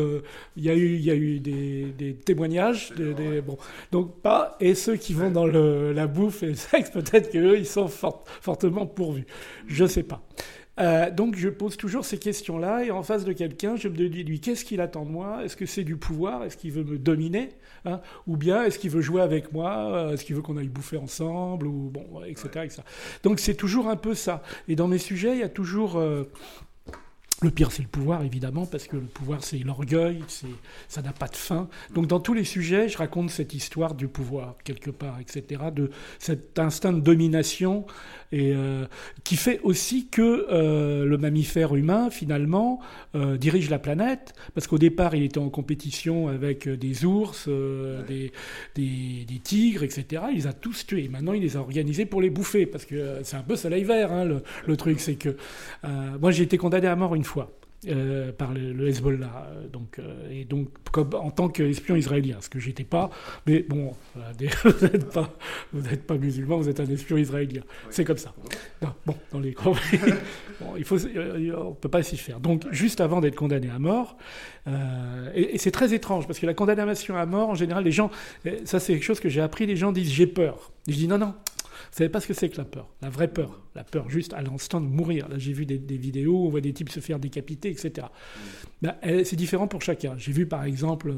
il 0.58 0.64
y 0.66 0.70
a 0.70 0.76
eu, 0.76 0.98
y 0.98 1.12
a 1.12 1.16
eu 1.16 1.40
des, 1.40 1.86
des 1.98 2.14
témoignages. 2.14 2.92
Des, 2.98 3.14
des- 3.14 3.42
bon, 3.42 3.58
donc 3.92 4.20
pas. 4.22 4.58
Et 4.60 4.76
ceux 4.76 4.98
qui 4.98 5.14
vont 5.14 5.32
dans 5.32 5.46
le, 5.48 5.94
la 5.94 6.08
bouffe 6.08 6.41
le 6.48 6.56
sexe, 6.56 6.90
peut-être 6.94 7.32
qu'eux, 7.32 7.58
ils 7.58 7.66
sont 7.66 7.88
fort- 7.88 8.24
fortement 8.42 8.86
pourvus. 8.86 9.26
Je 9.68 9.84
ne 9.84 9.90
sais 9.90 10.04
pas. 10.04 10.22
Euh, 10.80 11.12
donc 11.12 11.36
je 11.36 11.50
pose 11.50 11.76
toujours 11.76 12.06
ces 12.06 12.18
questions-là 12.18 12.86
et 12.86 12.92
en 12.92 13.04
face 13.04 13.26
de 13.26 13.34
quelqu'un, 13.34 13.76
je 13.76 13.90
me 13.90 13.94
dis 14.08 14.24
lui 14.24 14.40
qu'est-ce 14.40 14.64
qu'il 14.64 14.80
attend 14.80 15.04
de 15.06 15.12
moi? 15.12 15.44
Est-ce 15.44 15.58
que 15.58 15.66
c'est 15.66 15.84
du 15.84 15.98
pouvoir? 15.98 16.46
Est-ce 16.46 16.56
qu'il 16.56 16.72
veut 16.72 16.84
me 16.86 16.98
dominer 16.98 17.50
Hein? 17.84 18.00
Ou 18.26 18.38
bien 18.38 18.64
est-ce 18.64 18.80
qu'il 18.80 18.90
veut 18.90 19.02
jouer 19.02 19.22
avec 19.22 19.52
moi? 19.52 19.76
Euh, 19.94 20.14
Est-ce 20.14 20.24
qu'il 20.24 20.36
veut 20.36 20.42
qu'on 20.42 20.56
aille 20.58 20.70
bouffer 20.70 20.98
ensemble? 20.98 21.68
Ou 21.68 21.90
bon, 21.92 22.24
etc., 22.26 22.48
etc. 22.64 22.82
Donc 23.24 23.40
c'est 23.40 23.56
toujours 23.56 23.90
un 23.90 23.96
peu 23.98 24.16
ça. 24.16 24.44
Et 24.70 24.76
dans 24.76 24.88
mes 24.88 24.98
sujets, 24.98 25.34
il 25.34 25.40
y 25.40 25.44
a 25.44 25.50
toujours 25.50 25.98
euh, 25.98 26.32
le 27.42 27.50
pire, 27.50 27.72
c'est 27.72 27.82
le 27.82 27.88
pouvoir, 27.88 28.24
évidemment, 28.24 28.68
parce 28.68 28.86
que 28.86 28.98
le 28.98 29.08
pouvoir, 29.08 29.44
c'est 29.44 29.58
l'orgueil, 29.60 30.24
ça 30.88 31.02
n'a 31.02 31.12
pas 31.12 31.28
de 31.28 31.36
fin. 31.36 31.68
Donc, 31.94 32.06
dans 32.06 32.20
tous 32.20 32.36
les 32.36 32.44
sujets, 32.44 32.88
je 32.88 32.98
raconte 32.98 33.32
cette 33.32 33.56
histoire 33.56 33.96
du 33.96 34.08
pouvoir, 34.08 34.56
quelque 34.64 34.92
part, 34.92 35.20
etc., 35.20 35.64
de 35.74 35.90
cet 36.20 36.60
instinct 36.60 36.94
de 36.94 37.02
domination, 37.02 37.86
et 38.32 38.54
euh, 38.56 38.86
qui 39.24 39.36
fait 39.36 39.60
aussi 39.64 40.08
que 40.08 40.48
euh, 40.50 41.06
le 41.06 41.18
mammifère 41.18 41.76
humain, 41.76 42.10
finalement, 42.10 42.80
euh, 43.16 43.38
dirige 43.38 43.70
la 43.70 43.80
planète, 43.80 44.34
parce 44.54 44.68
qu'au 44.68 44.78
départ, 44.78 45.16
il 45.16 45.24
était 45.24 45.40
en 45.40 45.50
compétition 45.50 46.28
avec 46.28 46.68
des 46.68 47.06
ours, 47.06 47.48
des, 47.48 48.32
des, 48.76 49.26
des 49.28 49.40
tigres, 49.40 49.84
etc. 49.84 50.24
Il 50.30 50.38
les 50.38 50.48
a 50.48 50.54
tous 50.54 50.86
tués. 50.86 51.10
Maintenant, 51.10 51.34
il 51.34 51.42
les 51.42 51.58
a 51.58 51.60
organisés 51.60 52.06
pour 52.06 52.22
les 52.22 52.30
bouffer, 52.30 52.66
parce 52.66 52.86
que 52.86 53.20
c'est 53.24 53.36
un 53.36 53.44
peu 53.44 53.56
soleil 53.56 53.84
vert, 53.84 54.12
hein, 54.12 54.26
le, 54.26 54.44
le 54.66 54.78
truc, 54.78 55.00
c'est 55.00 55.16
que... 55.16 55.36
moi, 56.20 56.32
j'ai 56.32 56.44
été 56.44 56.58
condamné 56.58 56.88
à 56.88 56.96
mort 56.96 57.16
une 57.16 57.24
fois 57.24 57.52
euh, 57.88 58.32
par 58.32 58.54
le, 58.54 58.74
le 58.74 58.88
Hezbollah. 58.88 59.48
euh, 59.52 59.68
Donc, 59.68 59.98
euh, 60.00 60.30
et 60.32 60.46
donc, 60.46 60.70
comme, 60.92 61.10
en 61.16 61.32
tant 61.32 61.50
qu'espion 61.50 61.96
israélien, 61.96 62.38
ce 62.42 62.50
que 62.50 62.60
j'étais 62.60 62.84
pas, 62.84 63.10
mais 63.48 63.66
bon, 63.68 63.94
des- 64.38 64.48
vous 64.64 64.86
n'êtes 64.88 65.10
pas, 65.10 65.30
pas 66.08 66.18
musulman, 66.18 66.58
vous 66.58 66.70
êtes 66.70 66.80
un 66.80 66.86
espion 66.88 67.18
israélien. 67.18 67.62
C'est 67.90 68.06
comme 68.06 68.18
ça. 68.18 68.34
Non, 68.82 68.90
bon, 69.06 69.16
dans 69.32 69.40
les 69.40 69.52
bon, 69.64 69.76
il 70.78 70.84
faut, 70.84 70.98
on 71.58 71.74
peut 71.74 71.90
pas 71.90 72.04
s'y 72.04 72.18
faire. 72.18 72.40
Donc, 72.40 72.66
juste 72.72 73.02
avant 73.02 73.20
d'être 73.22 73.36
condamné 73.36 73.70
à 73.70 73.80
mort, 73.80 74.18
euh, 74.68 75.32
et, 75.34 75.56
et 75.56 75.58
c'est 75.58 75.72
très 75.72 75.94
étrange 75.94 76.28
parce 76.28 76.38
que 76.40 76.46
la 76.46 76.54
condamnation 76.54 77.16
à 77.18 77.26
mort, 77.26 77.50
en 77.50 77.56
général, 77.56 77.84
les 77.84 77.92
gens, 77.92 78.12
ça 78.66 78.80
c'est 78.80 78.94
quelque 78.94 79.04
chose 79.04 79.20
que 79.20 79.30
j'ai 79.30 79.42
appris, 79.42 79.66
les 79.66 79.76
gens 79.76 79.92
disent 79.92 80.12
j'ai 80.12 80.28
peur. 80.28 80.72
Et 80.88 80.92
je 80.94 80.98
dis 80.98 81.08
non, 81.08 81.18
non. 81.18 81.34
Vous 81.92 81.98
savez 81.98 82.10
pas 82.10 82.20
ce 82.20 82.28
que 82.28 82.34
c'est 82.34 82.50
que 82.50 82.58
la 82.58 82.66
peur, 82.66 82.90
la 83.02 83.10
vraie 83.10 83.28
peur, 83.28 83.60
la 83.76 83.84
peur 83.84 84.10
juste 84.10 84.34
à 84.34 84.42
l'instant 84.42 84.82
de 84.82 84.88
mourir. 84.88 85.28
Là, 85.30 85.38
j'ai 85.38 85.54
vu 85.54 85.66
des, 85.66 85.78
des 85.78 85.98
vidéos, 85.98 86.46
on 86.46 86.50
voit 86.50 86.62
des 86.62 86.74
types 86.74 86.90
se 86.90 87.00
faire 87.00 87.20
décapiter, 87.20 87.70
etc. 87.70 88.08
Ben, 88.82 88.96
elle- 89.02 89.26
c'est 89.26 89.36
différent 89.36 89.68
pour 89.68 89.82
chacun. 89.82 90.16
J'ai 90.18 90.32
vu 90.32 90.46
par 90.46 90.64
exemple 90.64 91.16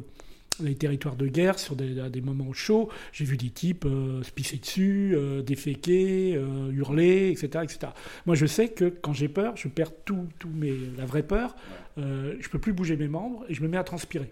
les 0.61 0.75
territoires 0.75 1.15
de 1.15 1.25
guerre 1.27 1.57
sur 1.57 1.75
des, 1.75 2.21
moments 2.21 2.53
chauds, 2.53 2.87
j'ai 3.11 3.25
vu 3.25 3.37
des 3.37 3.49
types 3.49 3.85
euh, 3.85 4.21
se 4.21 4.31
pisser 4.31 4.57
dessus, 4.57 5.13
euh, 5.15 5.41
déféquer, 5.41 6.35
euh, 6.35 6.71
hurler, 6.71 7.29
etc., 7.31 7.63
etc. 7.63 7.91
Moi, 8.27 8.35
je 8.35 8.45
sais 8.45 8.69
que 8.69 8.85
quand 8.85 9.13
j'ai 9.13 9.29
peur, 9.29 9.57
je 9.57 9.67
perds 9.67 9.91
tout, 10.05 10.27
tout 10.37 10.49
mes, 10.49 10.73
la 10.95 11.05
vraie 11.05 11.23
peur. 11.23 11.55
Euh, 11.97 12.35
je 12.39 12.49
peux 12.49 12.59
plus 12.59 12.71
bouger 12.73 12.97
mes 12.97 13.07
membres 13.07 13.45
et 13.49 13.55
je 13.55 13.63
me 13.63 13.67
mets 13.67 13.77
à 13.77 13.83
transpirer. 13.83 14.31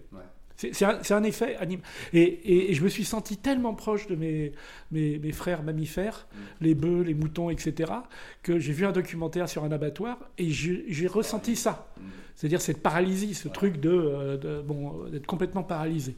C'est 0.56 0.84
un, 1.12 1.22
effet 1.22 1.56
anime. 1.56 1.80
Et, 2.12 2.20
et- 2.22 2.70
et 2.70 2.74
je 2.74 2.82
me 2.84 2.88
suis 2.88 3.04
senti 3.04 3.36
tellement 3.36 3.74
proche 3.74 4.06
de 4.06 4.14
mes, 4.16 4.52
mes, 4.90 5.18
mes 5.18 5.32
frères 5.32 5.62
mammifères, 5.62 6.26
les 6.60 6.74
bœufs, 6.74 7.02
les 7.02 7.14
moutons, 7.14 7.50
etc., 7.50 7.92
que 8.42 8.58
j'ai 8.58 8.72
vu 8.72 8.86
un 8.86 8.92
documentaire 8.92 9.48
sur 9.48 9.64
un 9.64 9.72
abattoir 9.72 10.18
et 10.38 10.50
j'ai 10.50 11.06
ressenti 11.06 11.56
ça. 11.56 11.88
C'est-à-dire 12.34 12.60
cette 12.62 12.82
paralysie, 12.82 13.34
ce 13.34 13.46
truc 13.48 13.78
de, 13.78 13.90
euh, 13.90 14.36
de- 14.36 14.62
bon, 14.62 15.04
d'être 15.10 15.26
complètement 15.26 15.62
paralysé. 15.62 16.16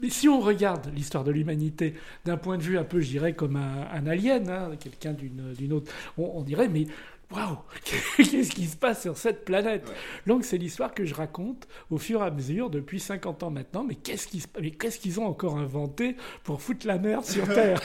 Mais 0.00 0.10
si 0.10 0.28
on 0.28 0.40
regarde 0.40 0.88
l'histoire 0.94 1.24
de 1.24 1.32
l'humanité 1.32 1.94
d'un 2.24 2.36
point 2.36 2.56
de 2.56 2.62
vue 2.62 2.78
un 2.78 2.84
peu, 2.84 3.00
je 3.00 3.08
dirais, 3.08 3.34
comme 3.34 3.56
un, 3.56 3.86
un 3.92 4.06
alien, 4.06 4.48
hein, 4.48 4.70
quelqu'un 4.78 5.12
d'une 5.12 5.52
d'une 5.54 5.72
autre, 5.72 5.92
on, 6.18 6.30
on 6.36 6.42
dirait, 6.42 6.68
mais 6.68 6.86
waouh, 7.32 7.58
qu'est-ce 7.84 8.50
qui 8.50 8.66
se 8.66 8.76
passe 8.76 9.02
sur 9.02 9.16
cette 9.16 9.44
planète 9.44 9.90
Donc 10.26 10.44
c'est 10.44 10.58
l'histoire 10.58 10.94
que 10.94 11.04
je 11.04 11.14
raconte 11.14 11.66
au 11.90 11.98
fur 11.98 12.22
et 12.22 12.26
à 12.26 12.30
mesure 12.30 12.70
depuis 12.70 13.00
50 13.00 13.42
ans 13.42 13.50
maintenant. 13.50 13.84
Mais 13.84 13.96
qu'est-ce 13.96 14.28
qu'ils 14.28 14.42
mais 14.60 14.70
qu'est-ce 14.70 14.98
qu'ils 14.98 15.18
ont 15.20 15.26
encore 15.26 15.58
inventé 15.58 16.16
pour 16.44 16.60
foutre 16.62 16.86
la 16.86 16.98
merde 16.98 17.24
sur 17.24 17.46
Terre? 17.54 17.80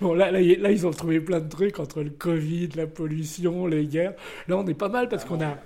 Bon 0.00 0.14
là, 0.14 0.30
là, 0.30 0.40
ils 0.40 0.86
ont 0.86 0.90
trouvé 0.90 1.20
plein 1.20 1.40
de 1.40 1.48
trucs 1.48 1.78
entre 1.78 2.02
le 2.02 2.10
Covid, 2.10 2.68
la 2.76 2.86
pollution, 2.86 3.66
les 3.66 3.86
guerres. 3.86 4.14
Là 4.48 4.56
on 4.56 4.66
est 4.66 4.74
pas 4.74 4.88
mal 4.88 5.08
parce 5.08 5.24
qu'on 5.24 5.40
a 5.40 5.58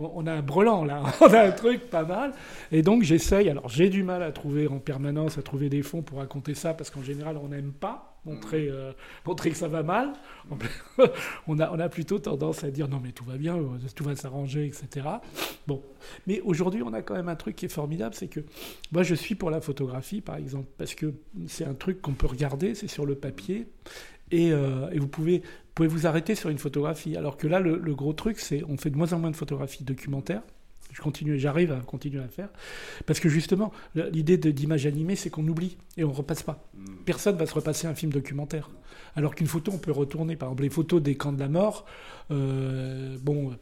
on 0.00 0.26
a 0.26 0.32
un 0.32 0.42
brelan 0.42 0.84
là, 0.84 1.02
on 1.20 1.26
a 1.26 1.42
un 1.42 1.52
truc 1.52 1.88
pas 1.90 2.04
mal. 2.04 2.32
Et 2.72 2.82
donc 2.82 3.02
j'essaye. 3.02 3.48
Alors 3.48 3.68
j'ai 3.68 3.88
du 3.88 4.02
mal 4.02 4.22
à 4.22 4.32
trouver 4.32 4.66
en 4.68 4.78
permanence 4.78 5.38
à 5.38 5.42
trouver 5.42 5.68
des 5.68 5.82
fonds 5.82 6.02
pour 6.02 6.18
raconter 6.18 6.54
ça 6.54 6.74
parce 6.74 6.90
qu'en 6.90 7.02
général 7.02 7.36
on 7.36 7.48
n'aime 7.48 7.72
pas 7.72 8.07
montrer 8.28 8.68
euh, 8.68 8.92
montrer 9.26 9.50
que 9.50 9.56
ça 9.56 9.68
va 9.68 9.82
mal. 9.82 10.12
on 11.46 11.58
a 11.58 11.88
plutôt 11.88 12.18
tendance 12.18 12.64
à 12.64 12.70
dire 12.70 12.88
non 12.88 13.00
mais 13.02 13.12
tout 13.12 13.24
va 13.24 13.36
bien, 13.36 13.58
tout 13.94 14.04
va 14.04 14.16
s'arranger, 14.16 14.66
etc. 14.66 15.06
Bon, 15.66 15.82
mais 16.26 16.40
aujourd'hui 16.40 16.82
on 16.82 16.92
a 16.92 17.02
quand 17.02 17.14
même 17.14 17.28
un 17.28 17.36
truc 17.36 17.56
qui 17.56 17.66
est 17.66 17.70
formidable, 17.70 18.14
c'est 18.14 18.28
que 18.28 18.40
moi 18.92 19.02
je 19.02 19.14
suis 19.14 19.34
pour 19.34 19.50
la 19.50 19.60
photographie 19.60 20.20
par 20.20 20.36
exemple 20.36 20.68
parce 20.78 20.94
que 20.94 21.14
c'est 21.46 21.64
un 21.64 21.74
truc 21.74 22.00
qu'on 22.00 22.14
peut 22.14 22.26
regarder, 22.26 22.74
c'est 22.74 22.88
sur 22.88 23.06
le 23.06 23.14
papier 23.14 23.66
et, 24.30 24.52
euh, 24.52 24.90
et 24.90 24.98
vous 24.98 25.08
pouvez 25.08 25.38
vous 25.38 25.84
pouvez 25.84 25.88
vous 25.88 26.06
arrêter 26.06 26.34
sur 26.34 26.50
une 26.50 26.58
photographie. 26.58 27.16
Alors 27.16 27.36
que 27.36 27.46
là, 27.46 27.60
le, 27.60 27.78
le 27.78 27.94
gros 27.94 28.12
truc, 28.12 28.40
c'est 28.40 28.64
on 28.68 28.76
fait 28.76 28.90
de 28.90 28.96
moins 28.96 29.12
en 29.12 29.20
moins 29.20 29.30
de 29.30 29.36
photographies 29.36 29.84
documentaires. 29.84 30.42
Je 30.92 31.02
continue, 31.02 31.38
j'arrive 31.38 31.72
à 31.72 31.80
continuer 31.80 32.22
à 32.22 32.28
faire. 32.28 32.48
Parce 33.06 33.20
que 33.20 33.28
justement, 33.28 33.72
l'idée 33.94 34.36
d'image 34.36 34.86
animée, 34.86 35.16
c'est 35.16 35.30
qu'on 35.30 35.46
oublie 35.46 35.76
et 35.96 36.04
on 36.04 36.12
repasse 36.12 36.42
pas. 36.42 36.68
Personne 37.04 37.36
va 37.36 37.46
se 37.46 37.54
repasser 37.54 37.86
un 37.86 37.94
film 37.94 38.12
documentaire. 38.12 38.70
Alors 39.14 39.34
qu'une 39.34 39.46
photo, 39.46 39.72
on 39.74 39.78
peut 39.78 39.92
retourner. 39.92 40.36
Par 40.36 40.48
exemple, 40.48 40.62
les 40.62 40.70
photos 40.70 41.02
des 41.02 41.16
camps 41.16 41.32
de 41.32 41.40
la 41.40 41.48
mort, 41.48 41.86
euh, 42.30 43.16
bon, 43.22 43.52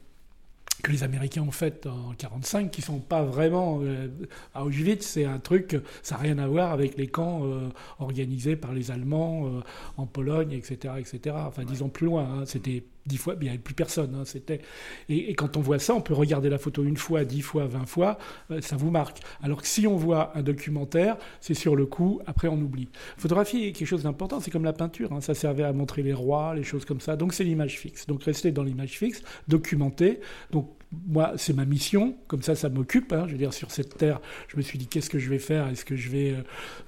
que 0.83 0.93
les 0.93 1.03
Américains 1.03 1.43
ont 1.43 1.51
faites 1.51 1.87
en 1.87 2.13
45, 2.17 2.71
qui 2.71 2.83
sont 2.83 3.01
pas 3.01 3.23
vraiment 3.23 3.81
euh, 3.83 4.09
à 4.55 4.65
Auschwitz, 4.65 5.05
c'est 5.05 5.25
un 5.25 5.39
truc, 5.39 5.77
ça 6.03 6.17
n'a 6.17 6.23
rien 6.23 6.39
à 6.39 6.47
voir 6.47 6.73
avec 6.73 6.97
les 6.97 7.07
camps 7.07 7.43
euh, 7.45 7.69
organisés 7.99 8.57
par 8.57 8.73
les 8.73 8.91
Allemands 8.91 9.47
euh, 9.47 9.61
en 9.97 10.07
Pologne, 10.07 10.53
etc., 10.53 10.95
etc. 10.99 11.37
Enfin, 11.47 11.65
disons 11.65 11.89
plus 11.89 12.07
loin, 12.07 12.25
hein, 12.25 12.43
c'était 12.47 12.85
dix 13.07 13.17
fois, 13.17 13.35
il 13.41 13.45
n'y 13.45 13.49
avait 13.49 13.59
plus 13.59 13.75
personne. 13.75 14.15
hein, 14.15 14.25
c'était 14.25 14.61
et, 15.09 15.35
quand 15.35 15.57
on 15.57 15.61
voit 15.61 15.79
ça, 15.79 15.95
on 15.95 16.01
peut 16.01 16.15
regarder 16.15 16.49
la 16.49 16.59
photo 16.59 16.85
une 16.85 16.97
fois, 16.97 17.25
dix 17.25 17.43
fois, 17.43 17.67
vingt 17.67 17.87
fois, 17.87 18.19
euh, 18.51 18.61
ça 18.61 18.77
vous 18.77 18.91
marque. 18.91 19.21
Alors 19.43 19.63
que 19.63 19.69
si 19.69 19.87
on 19.87 19.97
voit 19.97 20.37
un 20.37 20.43
documentaire, 20.43 21.17
c'est 21.41 21.55
sur 21.55 21.77
le 21.77 21.87
coup, 21.87 22.21
après 22.27 22.49
on 22.49 22.61
oublie. 22.61 22.89
Photographie 23.17 23.65
est 23.65 23.73
quelque 23.73 23.89
chose 23.89 24.03
d'important, 24.03 24.41
c'est 24.41 24.51
comme 24.51 24.65
la 24.65 24.73
peinture, 24.73 25.13
hein, 25.13 25.21
ça 25.21 25.35
servait 25.35 25.65
à 25.65 25.73
montrer 25.73 26.03
les 26.03 26.13
rois, 26.13 26.55
les 26.55 26.65
choses 26.65 26.85
comme 26.85 27.01
ça. 27.01 27.17
Donc 27.17 27.33
c'est 27.33 27.45
l'image 27.45 27.79
fixe. 27.79 28.07
Donc 28.07 28.25
rester 28.25 28.53
dans 28.53 28.63
l'image 28.63 28.99
fixe, 28.99 29.23
documenter. 29.49 30.21
Donc 30.51 30.71
moi, 31.07 31.33
c'est 31.37 31.53
ma 31.53 31.65
mission, 31.65 32.15
comme 32.29 32.43
ça, 32.43 32.55
ça 32.55 32.69
m'occupe. 32.69 33.13
hein. 33.13 33.25
je 33.27 33.33
veux 33.33 33.39
dire, 33.39 33.53
sur 33.53 33.71
cette 33.71 33.97
terre, 33.99 34.21
je 34.49 34.57
me 34.57 34.63
suis 34.63 34.79
dit, 34.79 34.87
qu'est-ce 34.87 35.11
que 35.11 35.19
je 35.19 35.29
vais 35.29 35.39
faire? 35.41 35.67
Est-ce 35.69 35.85
que 35.85 35.97
je 35.97 36.09
vais... 36.11 36.37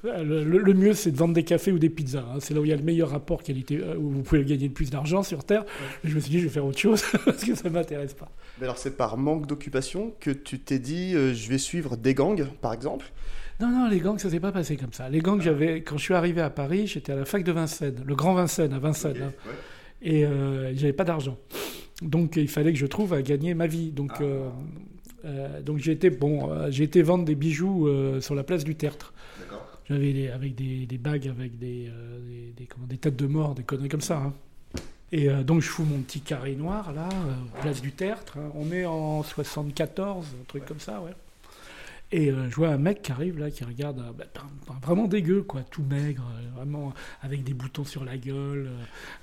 euh, 0.04 0.22
le, 0.24 0.74
mieux, 0.74 0.94
c'est 0.94 1.10
de 1.10 1.16
vendre 1.16 1.34
des 1.34 1.42
cafés 1.42 1.72
ou 1.72 1.78
des 1.78 1.90
pizzas. 1.90 2.24
hein. 2.32 2.38
C'est 2.40 2.54
là 2.54 2.60
où 2.60 2.64
il 2.64 2.68
y 2.70 2.72
a 2.72 2.76
le 2.76 2.82
meilleur 2.82 3.10
rapport 3.10 3.42
qualité, 3.42 3.78
euh, 3.82 3.96
où 3.96 4.08
vous 4.10 4.22
pouvez 4.22 4.44
gagner 4.44 4.68
le 4.68 4.72
plus 4.72 4.90
d'argent 4.90 5.22
sur 5.22 5.42
Terre. 5.44 5.64
Je 6.04 6.14
me 6.14 6.20
suis 6.20 6.30
dit, 6.30 6.38
je 6.38 6.44
vais 6.44 6.50
faire 6.50 6.64
autre 6.64 6.78
chose, 6.78 7.02
parce 7.24 7.44
que 7.44 7.54
ça 7.54 7.68
m'intéresse 7.70 8.14
pas. 8.14 8.30
Mais 8.58 8.64
alors 8.64 8.78
c'est 8.78 8.96
par 8.96 9.16
manque 9.16 9.46
d'occupation 9.46 10.14
que 10.20 10.30
tu 10.30 10.58
t'es 10.60 10.78
dit 10.78 11.14
euh, 11.14 11.34
je 11.34 11.48
vais 11.48 11.58
suivre 11.58 11.96
des 11.96 12.14
gangs 12.14 12.46
par 12.60 12.72
exemple? 12.72 13.06
Non, 13.60 13.68
non, 13.70 13.88
les 13.88 13.98
gangs, 13.98 14.18
ça 14.18 14.30
s'est 14.30 14.38
pas 14.38 14.52
passé 14.52 14.76
comme 14.76 14.92
ça. 14.92 15.08
Les 15.08 15.18
gangs, 15.20 15.40
j'avais, 15.40 15.82
quand 15.82 15.96
je 15.96 16.02
suis 16.04 16.14
arrivé 16.14 16.40
à 16.40 16.50
Paris, 16.50 16.86
j'étais 16.86 17.10
à 17.12 17.16
la 17.16 17.24
fac 17.24 17.42
de 17.42 17.50
Vincennes, 17.50 18.02
le 18.06 18.14
grand 18.14 18.34
Vincennes, 18.34 18.72
à 18.72 18.78
Vincennes. 18.78 19.20
hein. 19.20 19.32
et 20.00 20.24
euh, 20.24 20.72
j'avais 20.76 20.92
pas 20.92 21.02
d'argent. 21.02 21.36
Donc 22.02 22.36
il 22.36 22.48
fallait 22.48 22.72
que 22.72 22.78
je 22.78 22.86
trouve 22.86 23.12
à 23.12 23.22
gagner 23.22 23.54
ma 23.54 23.66
vie. 23.66 23.90
Donc, 23.90 24.12
euh, 24.20 24.48
euh, 25.24 25.60
donc 25.62 25.78
j'ai 25.78 25.92
été 25.92 26.10
bon, 26.10 26.50
euh, 26.52 26.70
j'ai 26.70 26.84
été 26.84 27.02
vendre 27.02 27.24
des 27.24 27.34
bijoux 27.34 27.88
euh, 27.88 28.20
sur 28.20 28.34
la 28.34 28.44
place 28.44 28.64
du 28.64 28.74
Tertre. 28.76 29.12
J'avais 29.88 30.12
des, 30.12 30.28
avec 30.28 30.54
des, 30.54 30.86
des 30.86 30.98
bagues 30.98 31.28
avec 31.28 31.58
des, 31.58 31.88
euh, 31.88 32.18
des, 32.28 32.52
des- 32.56 32.66
comment, 32.66 32.86
des 32.86 32.98
têtes 32.98 33.16
de 33.16 33.26
mort, 33.26 33.54
des 33.54 33.62
conneries 33.62 33.88
comme 33.88 34.00
ça. 34.02 34.18
hein. 34.18 34.32
Et 35.10 35.30
euh, 35.30 35.42
donc 35.42 35.62
je 35.62 35.68
fous 35.68 35.84
mon 35.84 36.00
petit 36.02 36.20
carré 36.20 36.54
noir 36.54 36.92
là, 36.92 37.08
euh, 37.08 37.60
place 37.62 37.80
du 37.80 37.92
Tertre. 37.92 38.36
hein. 38.36 38.50
On 38.54 38.70
est 38.70 38.84
en 38.84 39.22
74, 39.22 40.26
un 40.26 40.44
truc 40.46 40.66
comme 40.66 40.80
ça, 40.80 41.00
ouais. 41.00 41.12
Et 42.10 42.30
euh, 42.30 42.48
je 42.48 42.56
vois 42.56 42.68
un 42.68 42.78
mec 42.78 43.02
qui 43.02 43.12
arrive 43.12 43.38
là, 43.38 43.50
qui 43.50 43.64
regarde, 43.64 43.98
euh, 43.98 44.12
bah, 44.12 44.24
vraiment 44.82 45.06
dégueu, 45.06 45.42
quoi, 45.42 45.60
tout 45.62 45.82
maigre, 45.82 46.24
euh, 46.38 46.56
vraiment 46.56 46.94
avec 47.20 47.44
des 47.44 47.52
boutons 47.52 47.84
sur 47.84 48.02
la 48.02 48.16
gueule, 48.16 48.70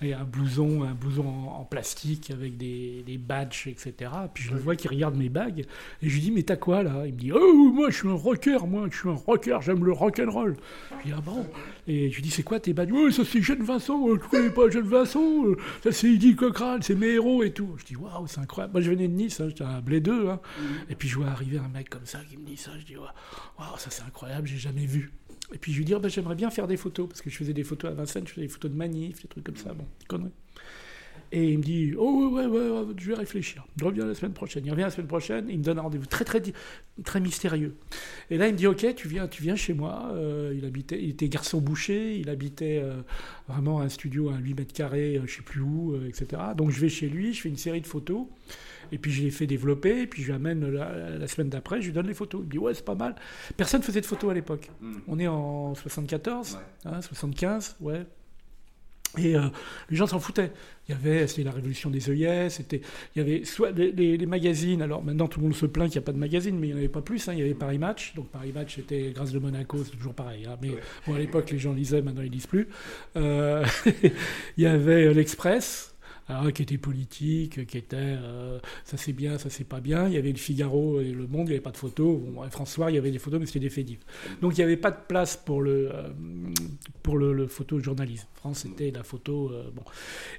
et 0.04 0.14
un 0.14 0.24
blouson, 0.24 0.84
un 0.84 0.94
blouson 0.94 1.28
en, 1.28 1.62
en 1.62 1.64
plastique 1.64 2.30
avec 2.30 2.58
des, 2.58 3.04
des 3.04 3.18
badges, 3.18 3.66
etc. 3.66 4.12
Puis 4.32 4.44
je 4.44 4.54
le 4.54 4.60
vois 4.60 4.76
qui 4.76 4.88
regarde 4.88 5.16
mes 5.16 5.30
bagues, 5.30 5.66
et 6.04 6.10
je 6.10 6.14
lui 6.14 6.22
dis, 6.22 6.32
mais 6.32 6.44
t'as 6.44 6.58
quoi 6.58 6.84
là? 6.84 7.08
Il 7.08 7.14
me 7.14 7.20
dit, 7.20 7.32
oh, 7.32 7.72
moi 7.74 7.90
je 7.90 7.96
suis 7.96 8.08
un 8.08 8.14
rocker, 8.14 8.68
moi 8.68 8.88
je 8.92 8.98
suis 8.98 9.10
un 9.10 9.14
rocker, 9.14 9.58
j'aime 9.62 9.84
le 9.84 9.92
rock'n'roll. 9.92 10.56
Je 11.00 11.10
dis, 11.10 11.16
ah 11.18 11.22
bon 11.22 11.44
Et 11.88 12.12
je 12.12 12.16
lui 12.18 12.22
dis, 12.22 12.30
c'est 12.30 12.44
quoi 12.44 12.60
tes 12.60 12.74
badges? 12.74 12.92
Ouais, 12.92 13.12
ça 13.12 13.24
c'est 13.26 13.42
Jeanne 13.42 13.64
Vincent, 13.64 14.00
tu 14.14 14.28
connais 14.30 14.52
pas 14.52 14.70
Jeanne 14.70 14.88
Vincent, 14.88 15.44
ça 15.84 15.92
c'est 15.92 16.14
Eddie 16.14 16.36
Cochrane, 16.36 16.84
c'est 16.84 16.94
mes 16.94 17.14
héros 17.14 17.42
et 17.42 17.52
tout. 17.52 17.74
Je 17.78 17.86
dis, 17.86 17.96
waouh, 17.96 18.28
c'est 18.28 18.42
incroyable. 18.42 18.74
Moi 18.74 18.82
je 18.82 18.92
venais 18.92 19.08
de 19.08 19.14
Nice, 19.14 19.42
hein, 19.42 19.46
j'étais 19.48 19.64
un 19.64 19.82
blé 19.82 20.02
d'eux, 20.02 20.30
hein. 20.30 20.40
Et 20.88 20.94
puis 20.94 21.08
je 21.10 21.16
vois 21.16 21.30
arriver 21.30 21.58
un 21.58 21.70
mec 21.70 21.90
comme 21.90 22.06
ça 22.06 22.20
qui 22.30 22.38
me 22.38 22.46
dit 22.46 22.58
ça, 22.58 22.70
je 22.80 22.86
dis 22.86 22.98
waouh, 22.98 23.78
ça 23.78 23.90
c'est 23.90 24.04
incroyable, 24.04 24.48
j'ai 24.48 24.58
jamais 24.58 24.86
vu. 24.86 25.12
Et 25.54 25.58
puis 25.58 25.72
je 25.72 25.78
lui 25.78 25.86
dis 25.86 25.94
oh, 25.94 26.00
ben, 26.00 26.10
j'aimerais 26.10 26.36
bien 26.36 26.50
faire 26.50 26.68
des 26.68 26.78
photos 26.78 27.08
parce 27.08 27.22
que 27.22 27.30
je 27.30 27.38
faisais 27.38 27.54
des 27.54 27.64
photos 27.64 27.92
à 27.92 27.94
Vincennes, 27.94 28.28
je 28.28 28.34
faisais 28.34 28.48
des 28.48 28.54
photos 28.54 28.72
de 28.72 28.76
manifs, 28.76 29.22
des 29.22 29.28
trucs 29.28 29.44
comme 29.44 29.58
ça, 29.58 29.74
bon, 29.74 29.86
conneries. 30.08 30.32
Et 31.36 31.52
il 31.52 31.58
me 31.58 31.64
dit 31.64 31.94
oh 31.98 32.30
ouais 32.30 32.46
ouais, 32.46 32.70
ouais, 32.70 32.94
je 32.96 33.10
vais 33.10 33.14
réfléchir. 33.14 33.68
Je 33.76 33.84
reviens 33.84 34.06
la 34.06 34.16
semaine 34.16 34.32
prochaine. 34.32 34.66
Il 34.66 34.72
revient 34.72 34.84
la 34.84 34.90
semaine 34.90 35.08
prochaine, 35.08 35.48
il 35.50 35.60
me 35.60 35.64
donne 35.64 35.78
un 35.78 35.82
rendez-vous 35.82 36.06
très 36.06 36.24
très 36.24 36.42
très 37.04 37.20
mystérieux. 37.20 37.76
Et 38.30 38.38
là 38.38 38.48
il 38.48 38.54
me 38.54 38.58
dit 38.58 38.68
ok 38.68 38.96
tu 38.96 39.10
viens 39.10 39.28
tu 39.28 39.44
viens 39.44 39.58
chez 39.58 39.74
moi. 39.74 40.12
Euh, 40.14 40.54
il 40.58 40.64
habitait 40.64 40.98
il 40.98 41.10
était 41.10 41.28
garçon 41.28 41.60
boucher, 41.60 42.16
il 42.16 42.30
habitait 42.30 42.80
euh, 42.82 43.02
vraiment 43.50 43.82
un 43.82 43.90
studio 43.90 44.30
à 44.30 44.38
8 44.38 44.54
mètres 44.54 44.74
carrés, 44.74 45.18
euh, 45.18 45.24
je 45.26 45.36
sais 45.36 45.42
plus 45.42 45.60
où, 45.60 45.94
euh, 45.94 46.08
etc. 46.08 46.42
Donc 46.56 46.72
je 46.72 46.80
vais 46.80 46.88
chez 46.88 47.10
lui, 47.10 47.34
je 47.34 47.42
fais 47.42 47.50
une 47.50 47.58
série 47.58 47.82
de 47.82 47.88
photos. 47.88 48.28
Et 48.94 48.98
puis 48.98 49.12
je 49.12 49.24
les 49.24 49.32
fais 49.32 49.48
développer, 49.48 50.04
et 50.04 50.08
puis 50.08 50.22
je 50.22 50.28
lui 50.28 50.36
amène 50.36 50.70
la, 50.70 51.18
la 51.18 51.28
semaine 51.28 51.50
d'après, 51.50 51.82
je 51.82 51.88
lui 51.88 51.94
donne 51.94 52.08
les 52.08 52.14
photos. 52.14 52.42
Il 52.44 52.46
me 52.46 52.52
dit 52.52 52.60
ouais 52.60 52.74
c'est 52.74 52.86
pas 52.86 52.96
mal. 52.96 53.16
Personne 53.58 53.82
faisait 53.82 54.00
de 54.00 54.06
photos 54.06 54.32
à 54.32 54.34
l'époque. 54.34 54.70
On 55.08 55.20
est 55.20 55.28
en 55.28 55.76
74, 55.76 56.60
hein, 56.86 57.02
75, 57.02 57.76
ouais. 57.82 58.06
Et 59.18 59.36
euh, 59.36 59.42
les 59.90 59.96
gens 59.98 60.08
s'en 60.08 60.20
foutaient. 60.20 60.52
Il 60.88 60.92
y 60.92 60.96
avait, 60.96 61.26
c'était 61.26 61.44
la 61.44 61.52
révolution 61.52 61.90
des 61.90 62.10
œillets, 62.12 62.50
c'était, 62.52 62.80
il 63.16 63.20
y 63.20 63.22
avait 63.26 63.44
soit 63.44 63.72
les, 63.72 63.92
les- 63.92 64.18
les 64.18 64.26
magazines. 64.28 64.82
Alors 64.84 65.04
maintenant 65.04 65.28
tout 65.28 65.40
le 65.40 65.46
monde 65.46 65.56
se 65.56 65.66
plaint 65.66 65.90
qu'il 65.90 66.00
n'y 66.00 66.04
a 66.04 66.06
pas 66.06 66.12
de 66.12 66.20
magazine, 66.20 66.60
mais 66.60 66.68
il 66.68 66.70
n'y 66.72 66.76
en 66.76 66.78
avait 66.78 66.88
pas 66.90 67.02
plus. 67.02 67.28
hein. 67.28 67.34
Il 67.34 67.40
y 67.40 67.42
avait 67.42 67.56
Paris 67.56 67.80
Match, 67.80 68.14
donc 68.16 68.30
Paris 68.30 68.52
Match 68.54 68.76
c'était 68.76 69.12
grâce 69.16 69.32
de 69.32 69.40
Monaco, 69.40 69.80
c'est 69.84 69.98
toujours 69.98 70.14
pareil. 70.14 70.46
hein. 70.48 70.58
Mais 70.62 70.70
bon, 71.08 71.16
à 71.16 71.20
l'époque 71.20 71.50
les 71.50 71.58
gens 71.58 71.74
lisaient, 71.74 72.04
maintenant 72.04 72.22
ils 72.22 72.32
lisent 72.32 72.46
plus. 72.48 72.68
Euh, 73.18 73.66
il 74.58 74.64
y 74.64 74.68
avait 74.68 75.06
euh, 75.08 75.14
l'Express. 75.14 75.95
Alors, 76.28 76.52
qui 76.52 76.64
était 76.64 76.80
politique, 76.80 77.68
qui 77.68 77.78
était 77.78 77.98
euh, 78.00 78.60
ça 78.84 78.98
c'est 78.98 79.14
bien, 79.14 79.38
ça 79.38 79.52
c'est 79.52 79.64
pas 79.64 79.80
bien. 79.80 80.08
Il 80.08 80.14
y 80.14 80.18
avait 80.18 80.32
le 80.32 80.38
Figaro 80.38 81.00
et 81.00 81.12
le 81.12 81.28
Monde, 81.28 81.42
il 81.42 81.46
n'y 81.46 81.52
avait 81.52 81.60
pas 81.60 81.72
de 81.72 81.78
photos. 81.78 82.20
François, 82.50 82.90
il 82.90 82.96
y 82.96 82.98
avait 82.98 83.12
des 83.12 83.20
photos, 83.20 83.40
mais 83.40 83.46
c'était 83.46 83.60
des 83.60 83.70
faits 83.70 83.86
divers. 83.86 84.06
Donc 84.42 84.54
il 84.54 84.58
n'y 84.58 84.64
avait 84.64 84.78
pas 84.78 84.90
de 84.90 84.98
place 85.08 85.38
pour 85.38 85.62
le, 85.62 85.92
euh, 85.94 86.10
pour 87.04 87.18
le, 87.18 87.46
photojournalisme. 87.48 88.28
France, 88.34 88.60
c'était 88.64 88.90
la 88.90 89.04
photo. 89.04 89.52
Euh, 89.52 89.70
bon. 89.76 89.84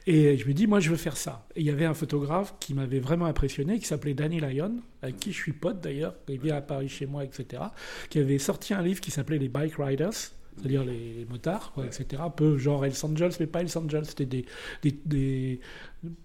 Et 0.08 0.36
je 0.36 0.48
me 0.48 0.54
dis, 0.54 0.66
moi, 0.66 0.80
je 0.80 0.90
veux 0.90 0.96
faire 0.96 1.16
ça. 1.16 1.46
Et 1.54 1.60
il 1.60 1.66
y 1.66 1.70
avait 1.70 1.84
un 1.84 1.94
photographe 1.94 2.54
qui 2.58 2.74
m'avait 2.74 3.00
vraiment 3.00 3.26
impressionné, 3.26 3.78
qui 3.78 3.86
s'appelait 3.86 4.14
Danny 4.14 4.40
Lyon, 4.40 4.80
avec 5.02 5.18
qui 5.18 5.30
je 5.30 5.36
suis 5.36 5.52
pote 5.52 5.80
d'ailleurs, 5.80 6.14
il 6.28 6.40
vient 6.40 6.56
à 6.56 6.62
Paris 6.62 6.88
chez 6.88 7.06
moi, 7.06 7.22
etc., 7.22 7.62
qui 8.10 8.18
avait 8.18 8.38
sorti 8.38 8.74
un 8.74 8.82
livre 8.82 9.00
qui 9.00 9.12
s'appelait 9.12 9.38
Les 9.38 9.48
Bike 9.48 9.74
Riders 9.78 10.32
c'est-à-dire 10.56 10.84
les, 10.84 11.26
motards, 11.28 11.72
etc. 11.84 12.22
Un 12.24 12.30
peu 12.30 12.56
genre 12.56 12.84
Hells 12.84 12.94
Angels, 13.02 13.32
mais 13.40 13.46
pas 13.46 13.60
Hells 13.60 13.76
Angels, 13.76 14.06
c'était 14.06 14.26
des 14.26 14.44
des, 14.82 15.60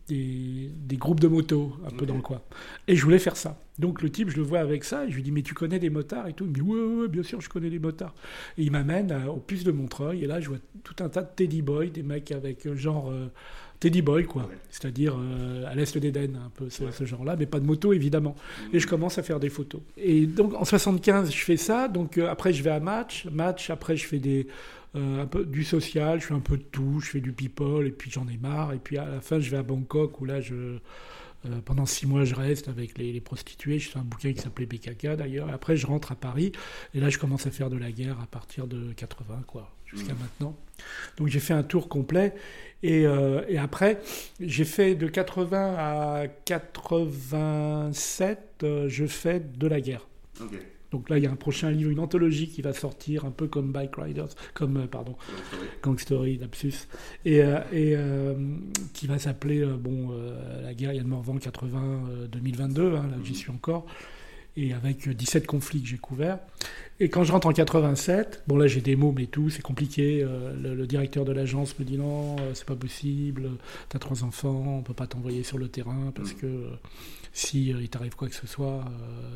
des, 0.08 0.98
groupes 0.98 1.20
de 1.20 1.28
motos 1.28 1.74
un 1.86 1.90
peu 1.90 2.06
dans 2.06 2.16
le 2.16 2.22
coin. 2.22 2.42
Et 2.88 2.96
je 2.96 3.04
voulais 3.04 3.20
faire 3.20 3.36
ça. 3.38 3.60
Donc 3.80 4.02
le 4.02 4.12
type, 4.12 4.30
je 4.30 4.38
le 4.38 4.44
vois 4.44 4.60
avec 4.60 4.84
ça, 4.84 5.06
et 5.06 5.10
je 5.10 5.16
lui 5.16 5.24
dis, 5.24 5.32
mais 5.32 5.42
tu 5.42 5.54
connais 5.54 5.80
des 5.80 5.90
motards 5.90 6.28
et 6.28 6.34
tout? 6.34 6.44
Il 6.44 6.50
me 6.50 6.54
dit, 6.54 6.62
ouais, 6.62 7.02
ouais, 7.02 7.08
bien 7.08 7.24
sûr, 7.24 7.42
je 7.42 7.50
connais 7.50 7.70
des 7.70 7.80
motards. 7.80 8.14
Et 8.58 8.64
il 8.64 8.72
m'amène 8.72 9.12
au 9.28 9.38
puce 9.38 9.64
de 9.64 9.72
Montreuil, 9.72 10.24
et 10.24 10.28
là, 10.28 10.40
je 10.40 10.50
vois 10.50 10.60
tout 10.84 11.04
un 11.04 11.10
tas 11.10 11.24
de 11.24 11.30
Teddy 11.36 11.62
Boy, 11.62 11.90
des 11.90 12.04
mecs 12.04 12.32
avec 12.32 12.66
euh, 12.66 12.76
genre. 12.76 13.10
Euh, 13.10 13.28
Teddy 13.82 14.04
Boy, 14.04 14.26
quoi. 14.26 14.48
C'est-à-dire 14.70 15.18
euh, 15.20 15.66
à 15.66 15.74
l'est 15.74 15.98
d'Éden, 15.98 16.36
un 16.36 16.52
peu 16.52 16.70
ce, 16.70 17.04
genre-là, 17.04 17.36
mais 17.38 17.48
pas 17.48 17.60
de 17.60 17.66
moto, 17.66 17.94
évidemment. 17.94 18.36
Et 18.72 18.80
je 18.80 18.86
commence 18.88 19.18
à 19.18 19.24
faire 19.24 19.40
des 19.40 19.50
photos. 19.50 19.82
Et 19.98 20.28
donc 20.28 20.54
en 20.54 20.64
75, 20.64 21.32
je 21.32 21.44
fais 21.44 21.58
ça. 21.58 21.88
Donc 21.88 22.20
euh, 22.20 22.30
après, 22.30 22.54
je 22.54 22.62
vais 22.62 22.70
à 22.70 22.80
match. 22.80 23.26
Match, 23.32 23.72
après, 23.72 23.98
je 23.98 24.06
fais 24.06 24.20
des, 24.20 24.46
euh, 24.96 25.24
un 25.24 25.26
peu 25.26 25.46
du 25.46 25.64
social, 25.64 26.22
je 26.22 26.28
fais 26.28 26.34
un 26.36 26.42
peu 26.42 26.58
de 26.58 26.64
tout. 26.64 27.00
Je 27.02 27.10
fais 27.10 27.22
du 27.22 27.34
people, 27.34 27.88
et 27.88 27.92
puis 27.92 28.12
j'en 28.12 28.28
ai 28.28 28.38
marre. 28.38 28.72
Et 28.74 28.78
puis 28.78 29.00
à 29.00 29.06
la 29.06 29.20
fin, 29.20 29.40
je 29.40 29.50
vais 29.50 29.58
à 29.58 29.64
Bangkok, 29.64 30.22
où 30.22 30.26
là, 30.26 30.42
je. 30.42 30.78
Pendant 31.66 31.86
six 31.86 32.06
mois, 32.06 32.24
je 32.24 32.36
reste 32.36 32.68
avec 32.68 32.98
les, 32.98 33.20
prostituées. 33.22 33.80
Je 33.80 33.90
fais 33.90 34.00
un 34.00 34.04
bouquin 34.04 34.34
qui 34.34 34.42
s'appelait 34.42 34.66
BKK 34.66 35.16
d'ailleurs. 35.16 35.50
Après, 35.50 35.76
je 35.76 35.88
rentre 35.88 36.12
à 36.12 36.16
Paris. 36.16 36.52
Et 36.94 37.00
là, 37.00 37.10
je 37.10 37.18
commence 37.18 37.48
à 37.48 37.52
faire 37.52 37.70
de 37.70 37.78
la 37.78 37.92
guerre 37.92 38.20
à 38.22 38.28
partir 38.28 38.68
de 38.68 38.94
80, 38.94 39.44
quoi, 39.48 39.74
jusqu'à 39.86 40.14
mmh. 40.14 40.18
maintenant. 40.20 40.56
Donc, 41.18 41.28
j'ai 41.28 41.40
fait 41.40 41.54
un 41.54 41.64
tour 41.64 41.90
complet. 41.90 42.34
Euh, 42.84 43.44
et, 43.48 43.58
après, 43.58 44.00
j'ai 44.40 44.66
fait 44.66 44.96
de 44.96 45.08
80 45.08 45.76
à 45.78 46.28
87, 46.46 48.40
euh, 48.64 48.90
je 48.90 49.06
fais 49.06 49.40
de 49.40 49.68
la 49.68 49.82
guerre. 49.82 50.08
Donc 50.92 51.10
là, 51.10 51.18
il 51.18 51.24
y 51.24 51.28
a 51.28 51.32
un 51.32 51.36
prochain 51.36 51.72
livre, 51.72 51.90
une 51.90 52.00
anthologie 52.00 52.48
qui 52.48 52.62
va 52.62 52.74
sortir, 52.74 53.26
un 53.26 53.32
peu 53.32 53.48
comme 53.48 53.72
Bike 53.72 53.96
Riders, 53.96 54.30
comme, 54.54 54.78
euh, 54.78 54.88
pardon, 54.88 55.16
Gang 55.84 55.98
Story, 56.00 56.38
lapsus, 56.38 56.88
et, 57.26 57.42
et 57.72 57.96
qui 58.94 59.08
va 59.08 59.18
s'appeler, 59.20 59.66
bon, 59.66 60.12
La 60.64 60.74
guerre, 60.74 60.94
Yann 60.94 61.08
Morvan 61.08 61.38
80, 61.38 62.28
2022, 62.32 62.96
hein, 62.96 63.08
là 63.10 63.18
j'y 63.24 63.36
suis 63.36 63.52
encore 63.52 63.86
et 64.58 64.74
avec 64.74 65.08
17 65.08 65.48
conflits 65.48 65.82
que 65.82 65.88
j'ai 65.88 65.98
couverts. 65.98 66.40
Et 67.00 67.10
quand 67.10 67.24
je 67.24 67.32
rentre 67.32 67.48
en 67.48 67.54
87, 67.54 68.44
bon 68.48 68.58
là 68.58 68.68
j'ai 68.68 68.82
des 68.82 68.96
mots 68.96 69.14
mais 69.16 69.26
tout, 69.26 69.50
c'est 69.50 69.62
compliqué. 69.62 70.24
Euh, 70.24 70.54
le, 70.76 70.88
directeur 70.88 71.26
de 71.26 71.32
l'agence 71.32 71.78
me 71.80 71.86
dit 71.86 71.98
non, 71.98 72.36
euh, 72.40 72.52
c'est 72.54 72.66
pas 72.66 72.76
possible, 72.76 73.50
t'as 73.90 74.00
trois 74.00 74.24
enfants, 74.24 74.78
on 74.80 74.82
peut 74.82 74.94
pas 74.94 75.08
t'envoyer 75.08 75.44
sur 75.44 75.58
le 75.58 75.68
terrain 75.68 76.12
parce 76.14 76.34
mm. 76.34 76.38
que 76.38 76.46
euh, 76.46 76.70
si 77.34 77.70
il 77.70 77.90
t'arrive 77.90 78.16
quoi 78.16 78.28
que 78.28 78.36
ce 78.36 78.48
soit, 78.48 78.84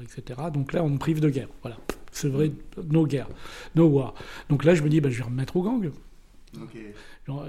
etc. 0.03 0.41
Donc 0.53 0.73
là 0.73 0.83
on 0.83 0.89
me 0.89 0.97
prive 0.97 1.19
de 1.19 1.29
guerre. 1.29 1.49
Voilà, 1.61 1.77
c'est 2.11 2.29
vrai, 2.29 2.51
no 2.89 3.05
guerre, 3.05 3.29
no 3.75 3.87
war. 3.87 4.13
Donc 4.49 4.63
là 4.63 4.75
je 4.75 4.83
me 4.83 4.89
dis 4.89 5.01
bah, 5.01 5.09
je 5.09 5.17
vais 5.17 5.23
remettre 5.23 5.55
au 5.55 5.63
gang 5.63 5.91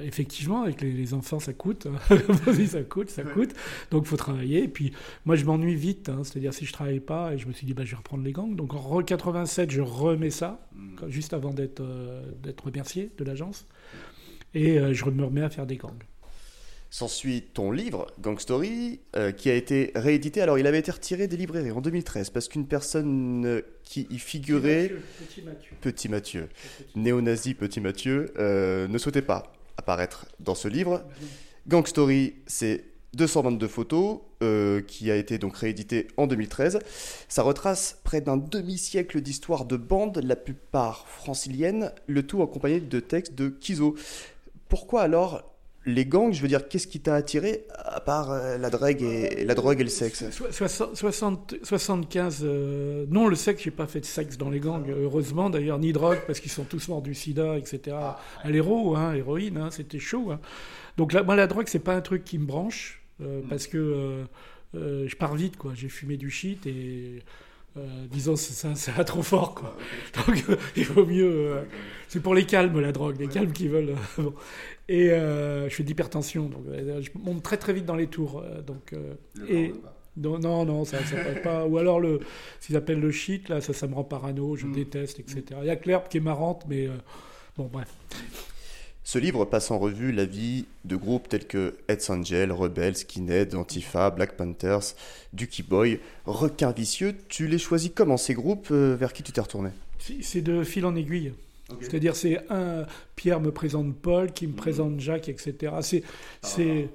effectivement, 0.02 0.62
avec 0.62 0.80
les, 0.80 1.14
enfants, 1.14 1.38
ça 1.38 1.52
coûte. 1.52 1.86
Hein. 1.86 1.98
ça 2.66 2.82
coûte, 2.82 3.10
ça 3.10 3.22
coûte. 3.22 3.50
Donc, 3.90 4.04
il 4.04 4.08
faut 4.08 4.16
travailler. 4.16 4.64
Et 4.64 4.68
puis, 4.68 4.92
moi, 5.24 5.36
je 5.36 5.44
m'ennuie 5.44 5.74
vite. 5.74 6.08
Hein. 6.08 6.22
C'est-à-dire, 6.24 6.54
si 6.54 6.64
je 6.64 6.70
ne 6.70 6.74
travaille 6.74 7.00
pas, 7.00 7.34
et 7.34 7.38
je 7.38 7.46
me 7.46 7.52
suis 7.52 7.66
dit, 7.66 7.74
bah, 7.74 7.84
je 7.84 7.90
vais 7.90 7.96
reprendre 7.96 8.24
les 8.24 8.32
gangs. 8.32 8.54
Donc, 8.56 8.74
en 8.74 9.02
87, 9.02 9.70
je 9.70 9.82
remets 9.82 10.30
ça, 10.30 10.66
mm. 10.74 11.08
juste 11.08 11.32
avant 11.34 11.52
d'être 11.52 11.80
euh, 11.80 12.22
d'être 12.42 12.64
remercié 12.64 13.10
de 13.18 13.24
l'agence. 13.24 13.66
Et 14.54 14.78
euh, 14.78 14.94
je 14.94 15.04
me 15.04 15.24
remets 15.24 15.42
à 15.42 15.50
faire 15.50 15.66
des 15.66 15.76
gangs. 15.76 16.02
S'ensuit 16.90 17.42
ton 17.42 17.72
livre, 17.72 18.06
Gang 18.20 18.38
Story, 18.38 19.00
euh, 19.16 19.32
qui 19.32 19.50
a 19.50 19.54
été 19.54 19.92
réédité. 19.94 20.40
Alors, 20.40 20.58
il 20.58 20.66
avait 20.66 20.78
été 20.78 20.90
retiré 20.90 21.26
des 21.26 21.36
librairies 21.36 21.72
en 21.72 21.80
2013 21.80 22.30
parce 22.30 22.48
qu'une 22.48 22.66
personne 22.66 23.62
qui 23.82 24.06
y 24.10 24.18
figurait, 24.18 24.92
Petit 25.18 25.42
Mathieu, 25.42 25.70
Petit 25.80 26.08
Mathieu, 26.08 26.48
néo-nazi 26.94 27.54
Petit 27.54 27.80
Mathieu, 27.80 28.32
ne 28.38 28.98
souhaitait 28.98 29.22
pas 29.22 29.52
apparaître 29.76 30.26
dans 30.40 30.54
ce 30.54 30.68
livre. 30.68 31.04
Gang 31.66 31.86
Story, 31.86 32.34
c'est 32.46 32.84
222 33.14 33.66
photos, 33.66 34.20
euh, 34.42 34.82
qui 34.82 35.10
a 35.10 35.16
été 35.16 35.38
donc 35.38 35.56
réédité 35.56 36.08
en 36.16 36.26
2013. 36.26 36.78
Ça 37.28 37.42
retrace 37.42 37.98
près 38.04 38.20
d'un 38.20 38.36
demi-siècle 38.36 39.20
d'histoire 39.20 39.64
de 39.64 39.76
bandes, 39.76 40.20
la 40.22 40.36
plupart 40.36 41.08
franciliennes, 41.08 41.92
le 42.06 42.26
tout 42.26 42.42
accompagné 42.42 42.80
de 42.80 43.00
textes 43.00 43.34
de 43.34 43.48
Kizo. 43.48 43.96
Pourquoi 44.68 45.02
alors 45.02 45.55
les 45.86 46.04
gangs, 46.04 46.32
je 46.32 46.42
veux 46.42 46.48
dire, 46.48 46.68
qu'est-ce 46.68 46.88
qui 46.88 47.00
t'a 47.00 47.14
attiré 47.14 47.64
à 47.78 48.00
part 48.00 48.32
euh, 48.32 48.58
la 48.58 48.68
drogue 48.70 49.02
et 49.02 49.44
la 49.44 49.54
drogue 49.54 49.80
et 49.80 49.84
le 49.84 49.88
sexe? 49.88 50.24
75 50.30 52.40
euh, 52.42 53.06
non, 53.08 53.28
le 53.28 53.36
sexe, 53.36 53.62
j'ai 53.62 53.70
pas 53.70 53.86
fait 53.86 54.00
de 54.00 54.04
sexe 54.04 54.36
dans 54.36 54.50
les 54.50 54.58
gangs, 54.58 54.90
heureusement 54.90 55.48
d'ailleurs, 55.48 55.78
ni 55.78 55.92
drogue 55.92 56.18
parce 56.26 56.40
qu'ils 56.40 56.50
sont 56.50 56.64
tous 56.64 56.88
morts 56.88 57.02
du 57.02 57.14
sida, 57.14 57.56
etc. 57.56 57.96
À 57.96 58.18
hein, 58.42 59.14
héroïne, 59.14 59.58
hein, 59.58 59.70
c'était 59.70 60.00
chaud. 60.00 60.32
Hein. 60.32 60.40
Donc 60.96 61.12
là, 61.12 61.22
moi, 61.22 61.36
la 61.36 61.46
drogue, 61.46 61.68
c'est 61.68 61.78
pas 61.78 61.94
un 61.94 62.00
truc 62.00 62.24
qui 62.24 62.38
me 62.38 62.46
branche 62.46 63.00
euh, 63.22 63.42
parce 63.48 63.68
que 63.68 64.24
je 64.74 65.14
pars 65.16 65.36
vite, 65.36 65.56
quoi. 65.56 65.70
J'ai 65.74 65.88
fumé 65.88 66.16
du 66.16 66.30
shit 66.30 66.66
et 66.66 67.22
euh, 67.78 68.06
disons, 68.10 68.36
ça, 68.36 68.74
ça 68.74 68.92
va 68.92 69.04
trop 69.04 69.22
fort, 69.22 69.54
quoi. 69.54 69.76
Donc, 70.16 70.44
il 70.76 70.84
vaut 70.84 71.06
mieux. 71.06 71.30
Euh, 71.30 71.62
c'est 72.08 72.20
pour 72.20 72.34
les 72.34 72.44
calmes, 72.44 72.80
la 72.80 72.92
drogue, 72.92 73.16
les 73.18 73.28
calmes 73.28 73.52
qui 73.52 73.68
veulent. 73.68 73.94
Euh, 74.18 74.30
et 74.88 75.08
je 75.08 75.74
fais 75.74 75.82
d'hypertension, 75.82 76.48
donc 76.48 76.64
je 77.00 77.10
monte 77.18 77.42
très 77.42 77.56
très 77.56 77.72
vite 77.72 77.84
dans 77.84 77.96
les 77.96 78.06
tours. 78.06 78.42
donc, 78.66 78.94
et, 79.48 79.74
non, 80.16 80.38
non, 80.38 80.64
non, 80.64 80.84
ça 80.84 80.98
ne 81.00 81.40
pas. 81.40 81.66
Ou 81.66 81.76
alors, 81.78 82.00
le, 82.00 82.20
ce 82.60 82.68
qu'ils 82.68 82.76
appellent 82.76 83.00
le 83.00 83.10
shit, 83.10 83.48
là, 83.48 83.60
ça, 83.60 83.72
ça 83.74 83.86
me 83.86 83.94
rend 83.94 84.04
parano, 84.04 84.56
je 84.56 84.66
mm. 84.66 84.72
déteste, 84.72 85.20
etc. 85.20 85.44
Il 85.60 85.66
y 85.66 85.70
a 85.70 85.76
Claire 85.76 86.08
qui 86.08 86.18
est 86.18 86.20
marrante, 86.20 86.64
mais 86.68 86.88
bon, 87.56 87.68
bref. 87.70 87.92
Ce 89.06 89.20
livre 89.20 89.44
passe 89.44 89.70
en 89.70 89.78
revue 89.78 90.10
la 90.10 90.24
vie 90.24 90.64
de 90.84 90.96
groupes 90.96 91.28
tels 91.28 91.46
que 91.46 91.76
Heads 91.86 92.10
Angel, 92.10 92.50
Rebels, 92.50 92.96
Skinhead, 92.96 93.54
Antifa, 93.54 94.10
Black 94.10 94.32
Panthers, 94.32 94.96
Ducky 95.32 95.62
Boy, 95.62 96.00
Requin 96.24 96.72
Vicieux. 96.72 97.14
Tu 97.28 97.46
les 97.46 97.58
choisis 97.58 97.92
comment 97.94 98.16
ces 98.16 98.34
groupes 98.34 98.66
euh, 98.72 98.96
Vers 98.98 99.12
qui 99.12 99.22
tu 99.22 99.30
t'es 99.30 99.40
retourné? 99.40 99.70
C'est 100.00 100.40
de 100.40 100.64
fil 100.64 100.84
en 100.84 100.96
aiguille. 100.96 101.34
C'est-à-dire, 101.80 102.16
c'est 102.16 102.40
un. 102.50 102.84
Pierre 103.14 103.40
me 103.40 103.52
présente 103.52 103.94
Paul, 103.94 104.32
qui 104.32 104.48
me 104.48 104.54
présente 104.54 104.98
Jacques, 104.98 105.28
etc. 105.28 105.72
C'est, 105.82 106.02
c'est, 106.42 106.88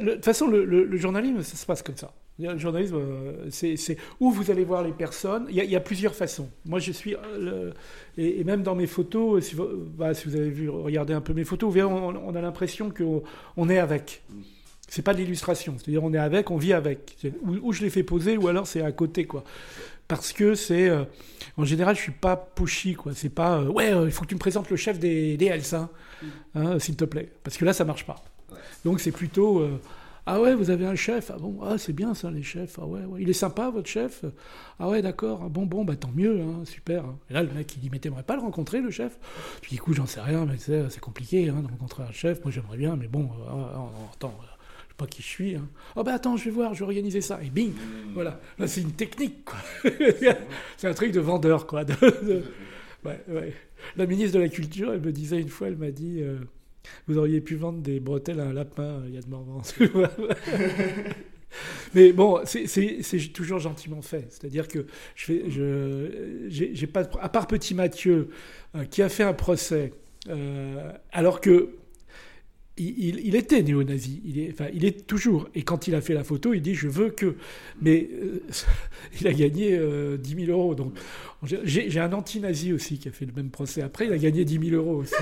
de 0.00 0.14
toute 0.14 0.24
façon, 0.24 0.46
le, 0.46 0.96
journalisme, 0.96 1.42
ça 1.42 1.56
se 1.56 1.66
passe 1.66 1.82
comme 1.82 1.96
ça. 1.96 2.12
Le 2.38 2.58
journalisme, 2.58 2.96
euh, 2.96 3.46
c'est 3.50 3.96
où 4.20 4.30
vous 4.30 4.50
allez 4.50 4.64
voir 4.64 4.82
les 4.82 4.92
personnes. 4.92 5.46
Il 5.48 5.56
y, 5.56 5.76
a, 5.76 5.80
plusieurs 5.80 6.14
façons. 6.14 6.50
Moi, 6.66 6.80
je 6.80 6.92
suis. 6.92 7.14
Euh, 7.16 7.72
et, 8.18 8.44
même 8.44 8.62
dans 8.62 8.74
mes 8.74 8.86
photos, 8.86 9.42
si 9.42 9.54
vous, 9.54 9.66
bah, 9.96 10.12
si 10.12 10.28
vous 10.28 10.36
avez 10.36 10.50
vu, 10.50 10.68
regardez 10.68 11.14
un 11.14 11.22
peu 11.22 11.32
mes 11.32 11.44
photos, 11.44 11.74
on, 11.74 12.34
a 12.34 12.40
l'impression 12.42 12.90
qu'on 12.90 13.68
est 13.70 13.78
avec. 13.78 14.22
C'est 14.86 15.02
pas 15.02 15.14
de 15.14 15.18
l'illustration. 15.18 15.76
C'est-à-dire, 15.78 16.04
on 16.04 16.12
est 16.12 16.18
avec, 16.18 16.50
on 16.50 16.58
vit 16.58 16.74
avec. 16.74 17.16
Ou, 17.42 17.72
je 17.72 17.82
les 17.82 17.90
fais 17.90 18.02
poser, 18.02 18.36
ou 18.36 18.48
alors 18.48 18.66
c'est 18.66 18.82
à 18.82 18.92
côté, 18.92 19.24
quoi. 19.24 19.42
Parce 20.06 20.34
que 20.34 20.54
c'est. 20.54 20.90
Euh, 20.90 21.04
en 21.56 21.64
général, 21.64 21.96
je 21.96 22.02
suis 22.02 22.12
pas 22.12 22.36
pushy, 22.36 22.94
quoi. 22.94 23.12
C'est 23.14 23.30
pas. 23.30 23.62
ouais, 23.62 23.92
il 24.04 24.10
faut 24.10 24.24
que 24.24 24.28
tu 24.28 24.34
me 24.34 24.40
présentes 24.40 24.68
le 24.68 24.76
chef 24.76 24.98
des, 24.98 25.38
des 25.38 25.46
Hells, 25.46 25.74
hein, 25.74 25.88
hein, 26.54 26.78
s'il 26.78 26.96
te 26.96 27.06
plaît. 27.06 27.30
Parce 27.42 27.56
que 27.56 27.64
là, 27.64 27.72
ça 27.72 27.86
marche 27.86 28.04
pas. 28.04 28.22
Donc, 28.84 29.00
c'est 29.00 29.10
plutôt. 29.10 29.66
Ah 30.28 30.40
ouais, 30.40 30.56
vous 30.56 30.70
avez 30.70 30.84
un 30.86 30.96
chef 30.96 31.30
Ah 31.32 31.38
bon, 31.38 31.60
ah 31.62 31.78
c'est 31.78 31.92
bien 31.92 32.12
ça, 32.12 32.32
les 32.32 32.42
chefs. 32.42 32.80
Ah 32.82 32.86
ouais, 32.86 33.04
ouais. 33.04 33.22
il 33.22 33.30
est 33.30 33.32
sympa 33.32 33.70
votre 33.70 33.88
chef? 33.88 34.24
Ah 34.80 34.88
ouais, 34.88 35.00
d'accord. 35.00 35.42
Ah 35.44 35.48
bon, 35.48 35.66
bon, 35.66 35.84
bah 35.84 35.94
tant 35.94 36.10
mieux, 36.12 36.40
hein, 36.40 36.64
super. 36.64 37.04
Et 37.30 37.32
là, 37.32 37.44
le 37.44 37.52
mec, 37.52 37.72
il 37.76 37.80
dit, 37.80 37.90
mais 37.92 38.00
t'aimerais 38.00 38.24
pas 38.24 38.34
le 38.34 38.42
rencontrer, 38.42 38.80
le 38.80 38.90
chef? 38.90 39.18
Puis 39.62 39.76
écoute, 39.76 39.94
j'en 39.94 40.06
sais 40.06 40.20
rien, 40.20 40.44
mais 40.44 40.56
c'est 40.58 41.00
compliqué 41.00 41.48
hein, 41.48 41.60
de 41.62 41.68
rencontrer 41.68 42.02
un 42.02 42.10
chef. 42.10 42.42
Moi, 42.42 42.50
j'aimerais 42.50 42.76
bien, 42.76 42.96
mais 42.96 43.06
bon, 43.06 43.30
euh, 43.48 44.12
attends, 44.12 44.34
euh, 44.42 44.46
je 44.86 44.88
sais 44.88 44.96
pas 44.96 45.06
qui 45.06 45.22
je 45.22 45.28
suis. 45.28 45.54
Hein. 45.54 45.68
Oh 45.94 46.02
bah 46.02 46.14
attends, 46.14 46.36
je 46.36 46.46
vais 46.46 46.50
voir, 46.50 46.74
je 46.74 46.80
vais 46.80 46.86
organiser 46.86 47.20
ça. 47.20 47.38
Et 47.40 47.50
bing 47.50 47.72
Voilà. 48.12 48.40
Là, 48.58 48.66
c'est 48.66 48.80
une 48.80 48.92
technique, 48.92 49.44
quoi. 49.44 49.58
c'est 50.76 50.88
un 50.88 50.94
truc 50.94 51.12
de 51.12 51.20
vendeur, 51.20 51.68
quoi. 51.68 51.84
La 53.96 54.06
ministre 54.06 54.38
de 54.38 54.42
la 54.42 54.48
Culture, 54.48 54.92
elle 54.92 55.02
me 55.02 55.12
disait 55.12 55.40
une 55.40 55.50
fois, 55.50 55.68
elle 55.68 55.76
m'a 55.76 55.92
dit. 55.92 56.20
Euh, 56.20 56.38
vous 57.06 57.18
auriez 57.18 57.40
pu 57.40 57.56
vendre 57.56 57.80
des 57.80 58.00
bretelles 58.00 58.40
à 58.40 58.44
un 58.44 58.52
lapin, 58.52 59.02
il 59.06 59.14
y 59.14 59.18
a 59.18 59.20
de 59.20 59.28
Morvan. 59.28 59.62
Mais 61.94 62.12
bon, 62.12 62.40
c'est 62.44 63.32
toujours 63.32 63.58
gentiment 63.58 64.02
fait. 64.02 64.26
C'est-à-dire 64.30 64.68
que 64.68 64.86
je 65.14 65.24
fais, 65.24 65.44
je, 65.48 66.46
j'ai 66.48 66.86
pas, 66.86 67.02
à 67.20 67.28
part 67.28 67.46
Petit 67.46 67.74
Mathieu, 67.74 68.28
euh, 68.74 68.84
qui 68.84 69.02
a 69.02 69.08
fait 69.08 69.22
un 69.22 69.32
procès, 69.32 69.92
euh, 70.28 70.92
alors 71.12 71.40
que 71.40 71.70
il, 72.78 73.20
il, 73.20 73.34
était 73.34 73.62
néo-nazi, 73.62 74.20
il 74.24 74.38
est, 74.38 74.50
enfin, 74.52 74.66
il 74.72 74.84
est 74.84 75.06
toujours. 75.06 75.48
Et 75.54 75.62
quand 75.62 75.88
il 75.88 75.94
a 75.94 76.00
fait 76.00 76.14
la 76.14 76.24
photo, 76.24 76.52
il 76.52 76.60
dit 76.60 76.74
je 76.74 76.88
veux 76.88 77.10
que. 77.10 77.36
Mais 77.80 78.08
euh, 78.12 78.42
il 79.20 79.26
a 79.26 79.32
gagné 79.32 79.78
10 80.18 80.46
000 80.46 80.50
euros. 80.50 80.74
Donc 80.74 80.94
j'ai 81.42 82.00
un 82.00 82.12
anti-nazi 82.12 82.72
aussi 82.72 82.98
qui 82.98 83.08
a 83.08 83.12
fait 83.12 83.26
le 83.26 83.32
même 83.32 83.50
procès. 83.50 83.82
Après, 83.82 84.06
il 84.06 84.12
a 84.12 84.18
gagné 84.18 84.44
10 84.44 84.70
000 84.70 84.82
euros 84.82 84.98
aussi. 85.00 85.14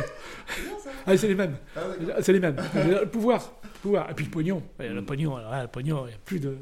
ah, 1.06 1.16
c'est 1.16 1.28
les 1.28 1.34
mêmes. 1.34 1.56
Ah, 1.76 1.80
c'est 2.20 2.32
les 2.32 2.40
mêmes. 2.40 2.56
Le 2.74 3.06
pouvoir, 3.06 3.54
pouvoir. 3.82 4.10
Et 4.10 4.14
puis 4.14 4.24
le 4.24 4.30
pognon. 4.30 4.62
Le 4.78 5.02
pognon, 5.02 5.36
alors, 5.36 5.62
le 5.62 5.68
pognon, 5.68 6.04
il 6.06 6.08
n'y 6.08 6.14
a 6.14 6.18
plus 6.24 6.40
de. 6.40 6.56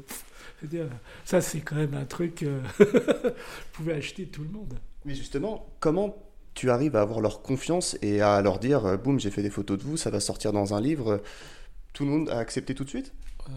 Ça, 1.25 1.41
c'est 1.41 1.59
quand 1.59 1.75
même 1.75 1.93
un 1.93 2.05
truc. 2.05 2.43
Euh, 2.43 2.61
vous 2.79 3.73
pouvez 3.73 3.93
acheter 3.93 4.25
tout 4.25 4.43
le 4.43 4.49
monde. 4.49 4.73
Mais 5.05 5.15
justement, 5.15 5.67
comment 5.79 6.15
tu 6.53 6.69
arrives 6.69 6.95
à 6.95 7.01
avoir 7.01 7.19
leur 7.19 7.41
confiance 7.41 7.97
et 8.01 8.21
à 8.21 8.41
leur 8.41 8.59
dire 8.59 8.85
euh, 8.85 8.97
boum, 8.97 9.19
j'ai 9.19 9.31
fait 9.31 9.41
des 9.41 9.49
photos 9.49 9.77
de 9.77 9.83
vous, 9.83 9.97
ça 9.97 10.09
va 10.09 10.19
sortir 10.19 10.53
dans 10.53 10.73
un 10.73 10.81
livre 10.81 11.21
Tout 11.93 12.05
le 12.05 12.11
monde 12.11 12.29
a 12.29 12.37
accepté 12.37 12.75
tout 12.75 12.83
de 12.83 12.89
suite? 12.89 13.11
Euh, 13.47 13.51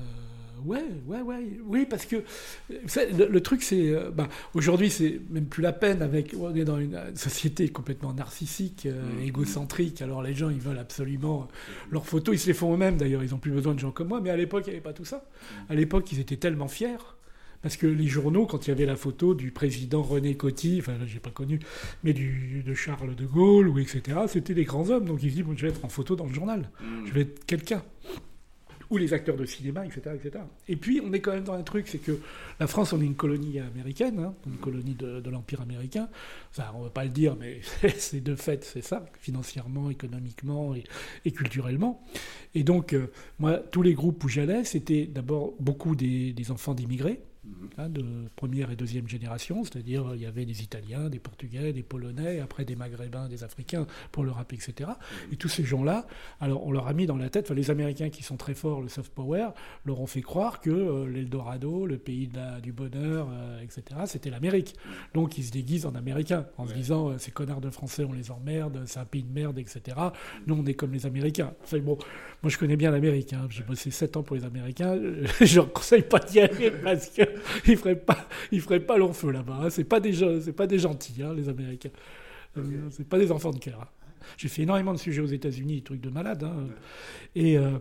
Ouais, 0.65 0.83
ouais, 1.07 1.21
ouais, 1.21 1.61
oui, 1.65 1.87
parce 1.89 2.07
que 2.07 2.25
le, 2.69 3.41
truc, 3.41 3.63
c'est, 3.63 3.95
bah, 4.13 4.27
aujourd'hui, 4.55 4.91
c'est 4.91 5.21
même 5.31 5.45
plus 5.45 5.63
la 5.63 5.73
peine. 5.73 6.03
Avec, 6.03 6.35
on 6.37 6.53
est 6.57 6.65
dans 6.65 6.79
une 6.79 6.99
société 7.15 7.69
complètement 7.69 8.13
narcissique, 8.13 8.87
mmh. 8.87 9.23
égocentrique. 9.23 10.03
Alors 10.03 10.23
les 10.23 10.35
gens, 10.35 10.51
ils 10.51 10.59
veulent 10.59 10.79
absolument 10.79 11.47
leurs 11.93 12.07
photos. 12.07 12.35
Ils 12.35 12.39
se 12.39 12.47
les 12.49 12.55
font 12.55 12.75
eux-mêmes. 12.75 12.97
D'ailleurs, 12.97 13.23
ils 13.23 13.33
ont 13.33 13.39
plus 13.39 13.53
besoin 13.53 13.75
de 13.75 13.79
gens 13.79 13.93
comme 13.93 14.09
moi. 14.09 14.21
Mais 14.21 14.31
à 14.31 14.37
l'époque, 14.37 14.65
il 14.67 14.71
n'y 14.71 14.77
avait 14.77 14.83
pas 14.83 14.95
tout 14.95 15.05
ça. 15.05 15.29
À 15.69 15.75
l'époque, 15.77 16.11
ils 16.11 16.19
étaient 16.19 16.37
tellement 16.37 16.67
fiers 16.67 16.97
parce 17.67 17.77
que 17.77 17.89
les 17.89 18.07
journaux, 18.07 18.47
quand 18.47 18.69
il 18.69 18.71
y 18.71 18.73
avait 18.73 18.87
la 18.87 18.95
photo 18.95 19.35
du 19.35 19.51
président 19.51 20.01
René 20.01 20.37
Coty, 20.37 20.79
enfin 20.79 20.93
là 20.99 21.05
j'ai 21.05 21.19
pas 21.19 21.33
connu, 21.33 21.59
mais 22.05 22.13
du, 22.13 22.63
de 22.65 22.75
Charles 22.75 23.17
de 23.17 23.27
Gaulle, 23.27 23.69
ou 23.69 23.81
etc., 23.81 24.19
c'était 24.29 24.55
des 24.55 24.63
grands 24.63 24.89
hommes. 24.89 25.05
Donc 25.05 25.21
ils 25.25 25.33
se 25.33 25.35
disent, 25.35 25.45
je 25.57 25.67
vais 25.67 25.73
être 25.73 25.85
en 25.85 25.89
photo 25.89 26.15
dans 26.15 26.27
le 26.27 26.33
journal, 26.33 26.71
je 27.07 27.13
vais 27.13 27.23
être 27.23 27.45
quelqu'un. 27.45 27.83
Ou 28.89 28.99
les 28.99 29.13
acteurs 29.13 29.37
de 29.37 29.45
cinéma, 29.45 29.85
etc., 29.85 30.15
etc. 30.15 30.45
Et 30.69 30.77
puis 30.77 31.01
on 31.05 31.13
est 31.13 31.19
quand 31.19 31.33
même 31.33 31.43
dans 31.43 31.55
un 31.55 31.65
truc, 31.65 31.89
c'est 31.89 31.99
que 31.99 32.21
la 32.61 32.69
France, 32.69 32.93
on 32.93 33.01
est 33.01 33.05
une 33.05 33.17
colonie 33.17 33.59
américaine, 33.59 34.21
hein, 34.21 34.35
une 34.47 34.59
colonie 34.59 34.95
de, 34.95 35.29
l'Empire 35.29 35.61
américain. 35.61 36.09
Ça, 36.53 36.71
on 36.77 36.79
ne 36.79 36.85
va 36.85 36.91
pas 36.91 37.03
le 37.03 37.11
dire, 37.11 37.35
mais 37.35 37.63
c'est 37.99 38.21
de 38.21 38.37
fait, 38.37 38.63
c'est 38.63 38.81
ça, 38.81 39.05
financièrement, 39.19 39.91
économiquement 39.91 40.73
et, 41.25 41.33
culturellement. 41.33 42.01
Et 42.55 42.63
donc, 42.63 42.93
euh, 42.93 43.09
moi, 43.41 43.59
tous 43.59 43.83
les 43.83 43.95
groupes 43.95 44.23
où 44.23 44.29
j'allais, 44.29 44.63
c'était 44.63 45.07
d'abord 45.07 45.55
beaucoup 45.59 45.97
des 45.97 46.51
enfants 46.53 46.73
d'immigrés. 46.73 47.21
Hein, 47.79 47.91
de 47.91 48.05
première 48.37 48.71
et 48.71 48.77
deuxième 48.77 49.07
génération, 49.07 49.63
c'est-à-dire 49.65 50.13
il 50.15 50.23
y 50.23 50.27
avait 50.27 50.47
des 50.47 50.63
Italiens, 50.63 51.11
des 51.11 51.19
Portugais, 51.19 51.75
des 51.75 51.83
Polonais, 51.83 52.41
après 52.41 52.65
des 52.65 52.75
Maghrébins, 52.75 53.29
des 53.29 53.45
Africains 53.45 53.87
pour 54.13 54.25
le 54.25 54.31
rap, 54.31 54.53
etc. 54.55 54.91
Et 55.31 55.37
tous 55.37 55.49
ces 55.49 55.63
gens-là, 55.63 56.07
alors 56.41 56.67
on 56.67 56.73
leur 56.73 56.87
a 56.87 56.95
mis 56.95 57.05
dans 57.05 57.17
la 57.17 57.29
tête, 57.29 57.47
enfin, 57.47 57.55
les 57.55 57.71
Américains 57.71 58.09
qui 58.09 58.23
sont 58.23 58.39
très 58.39 58.55
forts, 58.55 58.81
le 58.81 58.89
soft 58.89 59.13
power, 59.13 59.49
leur 59.85 60.01
ont 60.01 60.07
fait 60.07 60.23
croire 60.23 60.61
que 60.61 60.71
euh, 60.71 61.07
l'Eldorado, 61.07 61.87
le 61.87 61.99
pays 61.99 62.31
du 62.63 62.73
bonheur, 62.73 63.29
euh, 63.31 63.61
etc., 63.61 63.83
c'était 64.07 64.31
l'Amérique. 64.31 64.75
Donc 65.13 65.37
ils 65.37 65.45
se 65.45 65.53
déguisent 65.53 65.87
en 65.87 65.95
Américains, 65.95 66.47
en 66.57 66.67
se 66.67 66.73
disant 66.73 67.11
euh, 67.11 67.19
ces 67.19 67.31
connards 67.31 67.61
de 67.61 67.71
Français, 67.71 68.05
on 68.05 68.13
les 68.13 68.31
emmerde, 68.31 68.85
c'est 68.87 69.01
un 69.01 69.05
pays 69.05 69.23
de 69.23 69.33
merde, 69.33 69.59
etc. 69.59 69.97
Nous, 70.47 70.55
on 70.55 70.65
est 70.65 70.75
comme 70.75 70.93
les 70.93 71.05
Américains. 71.05 71.53
Enfin, 71.63 71.79
bon, 71.79 71.99
moi 72.43 72.51
je 72.51 72.57
connais 72.57 72.77
bien 72.77 72.91
l'Amérique, 72.91 73.35
hein. 73.35 73.47
j'ai 73.51 73.65
bossé 73.65 73.91
7 73.91 74.17
ans 74.17 74.23
pour 74.23 74.37
les 74.37 74.45
Américains, 74.45 74.99
je 75.41 75.61
ne 75.61 75.67
conseille 75.67 76.03
pas 76.03 76.21
d'y 76.21 76.41
aller 76.41 76.71
parce 76.71 77.11
que 77.11 77.23
ils 77.67 77.77
feraient 77.77 77.97
pas, 77.97 78.29
ils 78.53 78.61
feraient 78.61 78.81
pas 78.81 78.97
long 78.97 79.13
feu 79.13 79.31
là-bas. 79.31 79.61
Hein. 79.63 79.71
C'est 79.71 79.85
pas 79.85 80.01
des, 80.01 80.13
c'est 80.41 80.53
pas 80.53 80.67
des 80.67 80.79
gentils, 80.79 81.23
hein, 81.23 81.35
les 81.35 81.49
Américains. 81.49 81.91
Euh, 82.57 82.63
c'est 82.91 83.09
pas 83.09 83.19
des 83.19 83.33
enfants 83.33 83.51
de 83.51 83.59
cœur. 83.59 83.81
Hein. 83.83 83.89
J'ai 84.37 84.49
fait 84.49 84.63
énormément 84.63 84.93
de 84.93 84.99
sujets 84.99 85.21
aux 85.21 85.27
États-Unis, 85.27 85.83
trucs 85.83 86.01
de 86.01 86.11
malade. 86.11 86.47
Et, 87.35 87.59
euh, 87.59 87.79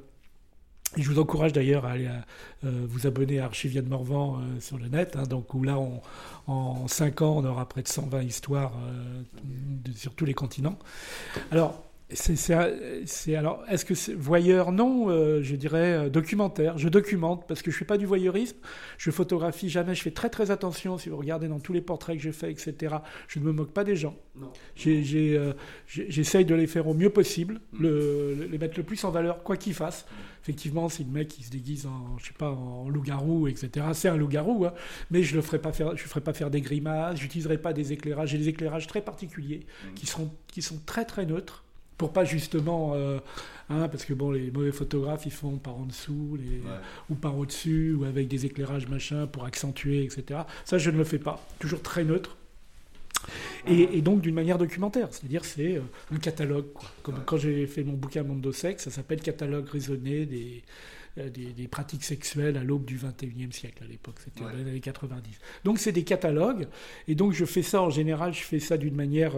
je 0.98 1.10
vous 1.10 1.20
encourage 1.20 1.52
d'ailleurs 1.52 1.86
à 1.86 1.91
aller 1.91 2.08
euh, 2.63 2.86
vous 2.88 3.06
abonner 3.06 3.39
à 3.39 3.46
Archivienne 3.46 3.88
Morvan 3.88 4.39
sur 4.60 4.78
le 4.78 4.88
net, 4.88 5.18
donc 5.28 5.54
où 5.54 5.62
là, 5.62 5.78
en 6.48 6.88
5 6.88 7.22
ans, 7.22 7.38
on 7.38 7.44
aura 7.44 7.68
près 7.68 7.82
de 7.82 7.88
120 7.88 8.22
histoires 8.22 8.72
sur 9.94 10.13
tous 10.13 10.24
les 10.24 10.34
continents. 10.34 10.80
Alors, 11.52 11.84
c'est 12.13 13.36
alors, 13.36 13.63
est-ce 13.68 13.84
que 13.84 13.96
c'est 13.96 14.13
voyeur? 14.13 14.72
Non, 14.72 15.10
euh, 15.10 15.41
je 15.41 15.56
dirais 15.56 16.06
euh, 16.06 16.10
documentaire. 16.10 16.78
Je 16.78 16.88
documente 16.88 17.48
parce 17.48 17.63
que 17.63 17.72
je 17.72 17.78
fais 17.78 17.86
pas 17.86 17.98
du 17.98 18.06
voyeurisme. 18.06 18.58
Je 19.00 19.10
photographie 19.10 19.70
jamais. 19.70 19.96
Je 19.96 20.04
fais 20.04 20.12
très 20.12 20.30
très 20.30 20.52
attention. 20.52 21.00
Si 21.00 21.10
vous 21.10 21.18
regardez 21.18 21.48
dans 21.48 21.60
tous 21.60 21.74
les 21.74 21.82
portraits 21.82 22.15
que 22.18 22.22
je 22.22 22.30
fais, 22.30 22.52
etc. 22.52 22.98
Je 23.28 23.39
ne 23.39 23.46
me 23.46 23.52
moque 23.52 23.72
pas 23.72 23.84
des 23.84 23.96
gens. 23.96 24.15
Euh, 24.86 25.54
j'essaye 25.88 26.46
de 26.46 26.54
les 26.54 26.68
faire 26.68 26.88
au 26.88 26.94
mieux 26.94 27.10
possible, 27.10 27.60
mm. 27.74 27.82
le, 27.82 28.48
les 28.52 28.58
mettre 28.60 28.78
le 28.78 28.84
plus 28.84 29.04
en 29.04 29.10
valeur, 29.10 29.41
quoi 29.41 29.58
qu'ils 29.58 29.74
fassent. 29.74 30.06
Effectivement, 30.44 30.89
si 30.89 31.04
le 31.04 31.10
mec 31.10 31.30
qui 31.30 31.44
se 31.44 31.50
déguise 31.50 31.88
en, 31.88 32.20
je 32.20 32.28
sais 32.28 32.34
pas, 32.38 32.52
en 32.52 32.88
loup-garou, 32.88 33.48
etc. 33.48 33.88
C'est 33.94 34.10
un 34.10 34.18
loup-garou, 34.18 34.65
hein. 34.65 34.74
mais 35.10 35.24
je 35.24 35.36
ne 35.36 35.41
ferai 35.41 35.58
pas 35.58 35.72
faire, 35.72 35.98
je 35.98 36.04
ferai 36.04 36.22
pas 36.22 36.34
faire 36.34 36.52
des 36.52 36.62
grimaces. 36.62 37.20
J'utiliserai 37.20 37.58
pas 37.58 37.74
des 37.74 37.94
éclairages. 37.94 38.30
J'ai 38.30 38.38
des 38.38 38.50
éclairages 38.50 38.86
très 38.86 39.02
particuliers 39.02 39.65
mm. 39.65 39.94
qui 39.96 40.06
sont 40.06 40.32
qui 40.48 40.62
sont 40.62 40.80
très 40.86 41.06
très 41.06 41.26
neutres 41.26 41.64
pour 41.98 42.12
pas 42.14 42.26
justement 42.26 42.94
euh, 42.96 43.20
hein, 43.70 43.88
parce 43.88 44.06
que 44.06 44.14
bon 44.14 44.32
les 44.32 44.52
mauvais 44.52 44.72
photographes 44.72 45.26
ils 45.26 45.32
font 45.32 45.58
par 45.58 45.76
en 45.76 45.86
dessous 45.86 46.38
les, 46.40 46.62
ou 47.10 47.16
par 47.16 47.38
au 47.38 47.46
dessus 47.46 47.94
ou 47.94 48.04
avec 48.06 48.28
des 48.28 48.46
éclairages 48.46 48.88
machin 48.88 49.28
pour 49.28 49.46
accentuer 49.46 50.04
etc 50.04 50.42
ça 50.66 50.78
je 50.78 50.90
ne 50.90 50.98
le 50.98 51.04
fais 51.04 51.20
pas. 51.20 51.46
Toujours 51.60 51.82
très 51.82 52.04
neutre 52.04 52.38
et, 53.67 54.01
donc 54.01 54.21
d'une 54.21 54.36
manière 54.36 54.58
documentaire. 54.58 55.08
C'est-à-dire 55.12 55.45
c'est 55.45 55.78
euh, 55.78 55.82
un 56.13 56.17
catalogue 56.17 56.65
comme 57.04 57.21
quand 57.25 57.38
j'ai 57.38 57.67
fait 57.67 57.84
mon 57.84 57.93
bouquin 57.93 58.23
Mondo 58.23 58.51
Sex 58.51 58.84
ça 58.84 58.91
s'appelle 58.91 59.21
catalogue 59.21 59.67
raisonné 59.67 60.25
des 60.25 60.63
euh, 61.17 61.30
des, 61.30 61.67
pratiques 61.67 62.04
sexuelles 62.04 62.58
à 62.58 62.63
l'aube 62.63 62.84
du 62.84 62.97
21e 62.97 63.51
siècle 63.54 63.84
à 63.84 63.88
l'époque, 63.88 64.15
c'était 64.23 64.41
dans 64.41 64.49
les 64.49 64.69
années 64.69 64.82
90. 64.82 65.32
Donc 65.63 65.80
c'est 65.80 65.93
des 65.93 66.04
catalogues, 66.04 66.67
et 67.08 67.15
donc 67.15 67.32
je 67.32 67.45
fais 67.45 67.62
ça 67.62 67.82
en 67.82 67.89
général, 67.89 68.34
je 68.34 68.43
fais 68.43 68.60
ça 68.60 68.75
d'une 68.75 68.95
manière 68.95 69.34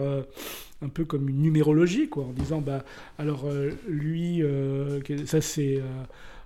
un 0.82 0.88
peu 0.88 1.04
comme 1.04 1.28
une 1.28 1.42
numérologie, 1.42 2.08
quoi, 2.08 2.24
en 2.24 2.32
disant, 2.32 2.60
bah, 2.60 2.84
alors 3.18 3.46
euh, 3.46 3.70
lui, 3.88 4.42
euh, 4.42 5.00
ça 5.26 5.40
c'est 5.40 5.76
euh, 5.76 6.04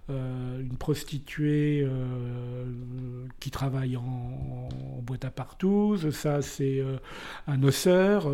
une 0.08 0.76
prostituée 0.78 1.86
qui 3.40 3.50
travaille 3.50 3.96
en, 3.96 4.68
boîte 5.02 5.24
à 5.24 5.30
partouze, 5.30 6.10
ça 6.10 6.42
c'est 6.42 6.82
un 7.46 7.62
osseur, 7.62 8.30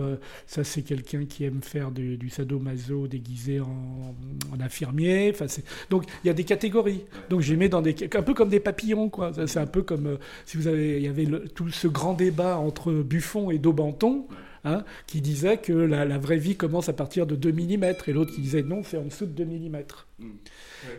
ça 0.47 0.65
c'est 0.65 0.83
quelqu'un 0.83 1.25
qui 1.25 1.45
aime 1.45 1.63
faire 1.63 1.91
du, 1.91 2.17
du 2.17 2.31
sadomaso 2.31 3.07
déguisé 3.07 3.61
en, 3.61 4.15
infirmier. 4.61 5.31
Enfin, 5.33 5.47
donc 5.91 6.05
il 6.25 6.27
y 6.27 6.31
a 6.31 6.35
des 6.35 6.45
catégories. 6.45 7.05
Donc 7.31 7.41
j'ai 7.41 7.57
mis 7.57 7.69
dans 7.69 7.83
des 7.83 7.95
un 8.15 8.23
peu 8.23 8.35
comme 8.35 8.49
des 8.49 8.61
papillons, 8.61 9.09
quoi. 9.09 9.33
C'est 9.47 9.61
un 9.61 9.67
peu 9.67 9.83
comme 9.83 10.19
si 10.47 10.57
vous 10.57 10.67
avez, 10.67 10.97
il 10.97 11.03
y 11.03 11.09
avait 11.09 11.27
tout 11.55 11.71
ce 11.71 11.89
grand 11.89 12.15
débat 12.15 12.59
entre 12.59 12.93
Buffon 12.93 13.51
et 13.51 13.59
Daubenton. 13.59 14.27
Hein, 14.65 14.85
qui 15.07 15.21
disait 15.21 15.59
que 15.59 15.73
la, 15.73 16.19
vraie 16.19 16.37
vie 16.37 16.57
commence 16.57 16.89
à 16.89 16.93
partir 16.93 17.27
de 17.27 17.37
2 17.37 17.53
mm, 17.53 17.85
et 18.07 18.13
l'autre 18.13 18.35
qui 18.35 18.41
disait 18.41 18.63
non, 18.63 18.83
c'est 18.83 18.97
en 18.97 19.05
dessous 19.05 19.27
de 19.27 19.45
2 19.45 19.45
mm. 19.45 19.83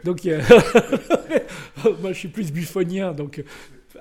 Donc, 0.06 0.24
moi 2.02 2.14
je 2.14 2.18
suis 2.18 2.30
plus 2.30 2.54
buffonien, 2.54 3.12
donc 3.12 3.44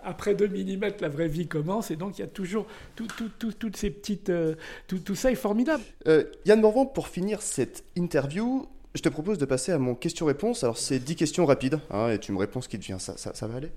après 0.04 0.34
2 0.34 0.48
mm, 0.48 0.90
la 1.00 1.08
vraie 1.08 1.28
vie 1.28 1.46
commence, 1.46 1.90
et 1.90 1.96
donc 1.96 2.18
il 2.18 2.22
y 2.22 2.24
a 2.24 2.28
toujours 2.28 2.66
toutes 2.96 3.76
ces 3.76 3.90
petites. 3.90 4.30
Euh, 4.30 4.54
tout, 4.86 5.14
ça 5.14 5.30
est 5.30 5.36
formidable. 5.36 5.82
Euh, 6.06 6.24
Yann 6.44 6.60
Morvan, 6.60 6.86
pour 6.86 7.08
finir 7.08 7.42
cette 7.42 7.84
interview, 7.96 8.68
je 8.94 9.02
te 9.02 9.08
propose 9.08 9.38
de 9.38 9.44
passer 9.44 9.72
à 9.72 9.78
mon 9.78 9.94
question-réponse. 9.94 10.64
Alors, 10.64 10.78
c'est 10.78 10.98
10 10.98 11.16
questions 11.16 11.46
rapides, 11.46 11.80
hein, 11.90 12.10
et 12.10 12.18
tu 12.18 12.32
me 12.32 12.38
réponds 12.38 12.60
ce 12.60 12.68
qui 12.68 12.78
te 12.78 12.84
vient. 12.84 12.98
Ça, 12.98 13.16
ça, 13.16 13.46
va 13.46 13.56
aller? 13.56 13.70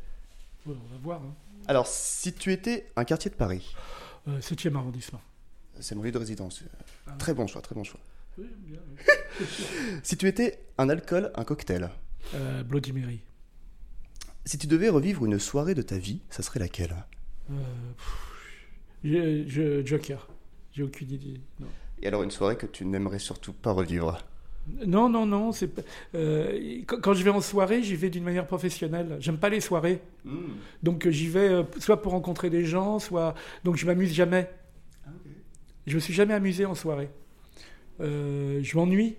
On 0.68 0.72
va 0.72 0.78
voir. 1.02 1.22
Hein. 1.22 1.34
Alors, 1.68 1.88
si 1.88 2.34
tu 2.34 2.52
étais 2.52 2.86
un 2.96 3.04
quartier 3.04 3.30
de 3.30 3.36
Paris? 3.36 3.76
7e 4.28 4.74
euh, 4.74 4.78
arrondissement. 4.78 5.22
C'est 5.82 5.96
mon 5.96 6.04
lieu 6.04 6.12
de 6.12 6.18
résidence. 6.18 6.64
Ah. 7.08 7.12
Très 7.18 7.34
bon 7.34 7.48
choix, 7.48 7.62
très 7.62 7.76
bon 7.76 7.84
choix. 7.84 8.00
si 10.04 10.18
tu 10.18 10.28
étais 10.28 10.60
un 10.78 10.90
alcool, 10.90 11.32
un 11.36 11.44
cocktail 11.44 11.90
euh, 12.34 12.64
Bloody 12.64 12.94
Mary. 12.94 13.20
Si 14.46 14.58
tu 14.58 14.68
devais 14.68 14.90
revivre 14.90 15.26
une 15.26 15.38
soirée 15.38 15.76
de 15.76 15.82
ta 15.82 15.98
vie, 15.98 16.22
ça 16.30 16.42
serait 16.44 16.60
laquelle? 16.60 16.96
Euh, 17.52 19.44
je, 19.48 19.86
Joker. 19.86 20.28
J'ai 20.74 20.84
aucune 20.84 21.12
idée. 21.12 21.42
Et 22.02 22.08
alors 22.08 22.24
une 22.24 22.32
soirée 22.32 22.56
que 22.56 22.66
tu 22.66 22.86
n'aimerais 22.86 23.20
surtout 23.20 23.54
pas 23.54 23.72
revivre? 23.72 24.18
Non, 24.86 25.10
non, 25.10 25.26
non. 25.26 25.52
C'est 25.52 25.70
euh, 26.16 26.82
quand 26.86 27.14
je 27.14 27.24
vais 27.24 27.30
en 27.30 27.42
soirée, 27.42 27.84
j'y 27.84 27.96
vais 27.96 28.10
d'une 28.10 28.24
manière 28.24 28.46
professionnelle. 28.46 29.18
J'aime 29.20 29.38
pas 29.38 29.50
les 29.50 29.60
soirées, 29.60 30.02
hmm. 30.24 30.52
donc 30.84 31.10
j'y 31.10 31.28
vais 31.28 31.50
euh, 31.50 31.64
soit 31.80 32.02
pour 32.02 32.12
rencontrer 32.12 32.50
des 32.50 32.64
gens, 32.64 33.00
soit 33.00 33.34
donc 33.64 33.76
je 33.76 33.86
m'amuse 33.86 34.14
jamais. 34.14 34.50
Je 35.88 35.96
me 35.96 36.00
suis 36.00 36.14
jamais 36.14 36.34
amusé 36.34 36.66
en 36.66 36.76
soirée. 36.76 37.10
Euh, 38.00 38.60
je 38.62 38.78
m'ennuie. 38.78 39.16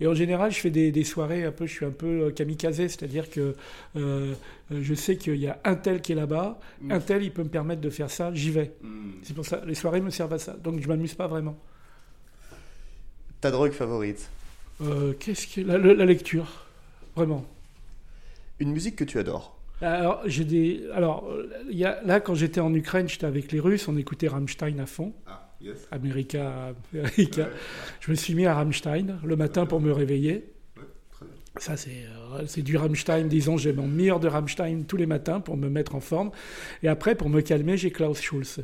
Et 0.00 0.06
en 0.06 0.14
général, 0.14 0.50
je 0.50 0.58
fais 0.58 0.70
des, 0.70 1.04
soirées 1.04 1.44
un 1.44 1.52
peu, 1.52 1.66
je 1.66 1.72
suis 1.72 1.86
un 1.86 1.90
peu 1.90 2.32
kamikaze, 2.32 2.76
c'est-à-dire 2.76 3.30
que 3.30 3.54
euh, 3.96 4.34
je 4.70 4.92
sais 4.94 5.16
qu'il 5.16 5.36
y 5.36 5.46
a 5.46 5.60
un 5.64 5.76
tel 5.76 6.00
qui 6.00 6.12
est 6.12 6.16
là-bas, 6.16 6.58
mm. 6.80 6.90
un 6.90 7.00
tel, 7.00 7.22
il 7.22 7.30
peut 7.30 7.44
me 7.44 7.48
permettre 7.48 7.80
de 7.80 7.90
faire 7.90 8.10
ça, 8.10 8.34
j'y 8.34 8.50
vais. 8.50 8.72
Mm. 8.82 9.10
C'est 9.22 9.34
pour 9.34 9.46
ça, 9.46 9.62
les 9.64 9.74
soirées 9.74 10.00
me 10.00 10.10
servent 10.10 10.32
à 10.32 10.38
ça. 10.38 10.54
Donc 10.54 10.80
je 10.82 10.88
m'amuse 10.88 11.14
pas 11.14 11.28
vraiment. 11.28 11.56
Ta 13.40 13.52
drogue 13.52 13.72
favorite? 13.72 14.28
Euh, 14.80 15.12
Qu'est-ce 15.20 15.46
que 15.46 15.60
la, 15.60 15.78
la, 15.78 16.04
lecture 16.04 16.66
vraiment. 17.14 17.44
Une 18.58 18.72
musique 18.72 18.96
que 18.96 19.04
tu 19.04 19.18
adores? 19.18 19.56
Alors, 19.80 20.22
j'ai 20.26 20.44
des. 20.44 20.88
Alors, 20.92 21.30
il 21.70 21.78
y 21.78 21.84
a... 21.84 22.02
là, 22.02 22.18
quand 22.18 22.34
j'étais 22.34 22.60
en 22.60 22.74
Ukraine, 22.74 23.08
j'étais 23.08 23.26
avec 23.26 23.52
les 23.52 23.60
Russes, 23.60 23.86
on 23.86 23.96
écoutait 23.96 24.28
Rammstein 24.28 24.80
à 24.80 24.86
fond. 24.86 25.12
Ah, 25.26 25.43
yes. 25.64 25.88
America, 25.90 26.74
America. 26.92 27.48
Je 28.00 28.10
me 28.10 28.16
suis 28.16 28.34
mis 28.34 28.46
à 28.46 28.54
Rammstein 28.54 29.18
le 29.24 29.36
matin 29.36 29.66
pour 29.66 29.80
me 29.80 29.92
réveiller. 29.92 30.44
Ça, 31.56 31.76
c'est 31.76 31.90
euh, 32.34 32.44
c'est 32.46 32.62
du 32.62 32.76
Rammstein, 32.76 33.28
disons, 33.28 33.56
j'ai 33.56 33.72
mon 33.72 33.86
meilleur 33.86 34.18
de 34.18 34.26
Rammstein 34.26 34.84
tous 34.86 34.96
les 34.96 35.06
matins 35.06 35.40
pour 35.40 35.56
me 35.56 35.68
mettre 35.68 35.94
en 35.94 36.00
forme. 36.00 36.32
Et 36.82 36.88
après, 36.88 37.14
pour 37.14 37.28
me 37.28 37.40
calmer, 37.42 37.76
j'ai 37.76 37.92
Klaus 37.92 38.20
Schulz 38.20 38.60